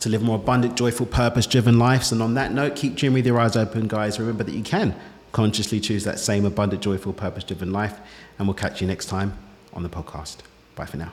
to 0.00 0.08
live 0.08 0.22
more 0.22 0.34
abundant, 0.34 0.76
joyful, 0.76 1.06
purpose 1.06 1.46
driven 1.46 1.78
lives. 1.78 2.10
And 2.10 2.20
on 2.20 2.34
that 2.34 2.50
note, 2.50 2.74
keep 2.74 2.96
dreaming 2.96 3.14
with 3.14 3.26
your 3.26 3.38
eyes 3.38 3.54
open, 3.54 3.86
guys. 3.86 4.18
Remember 4.18 4.42
that 4.42 4.54
you 4.56 4.64
can 4.64 4.96
consciously 5.30 5.78
choose 5.78 6.02
that 6.02 6.18
same 6.18 6.44
abundant, 6.44 6.82
joyful, 6.82 7.12
purpose 7.12 7.44
driven 7.44 7.72
life. 7.72 7.96
And 8.40 8.48
we'll 8.48 8.56
catch 8.56 8.80
you 8.80 8.88
next 8.88 9.06
time 9.06 9.38
on 9.72 9.84
the 9.84 9.88
podcast. 9.88 10.38
Bye 10.74 10.86
for 10.86 10.96
now. 10.96 11.12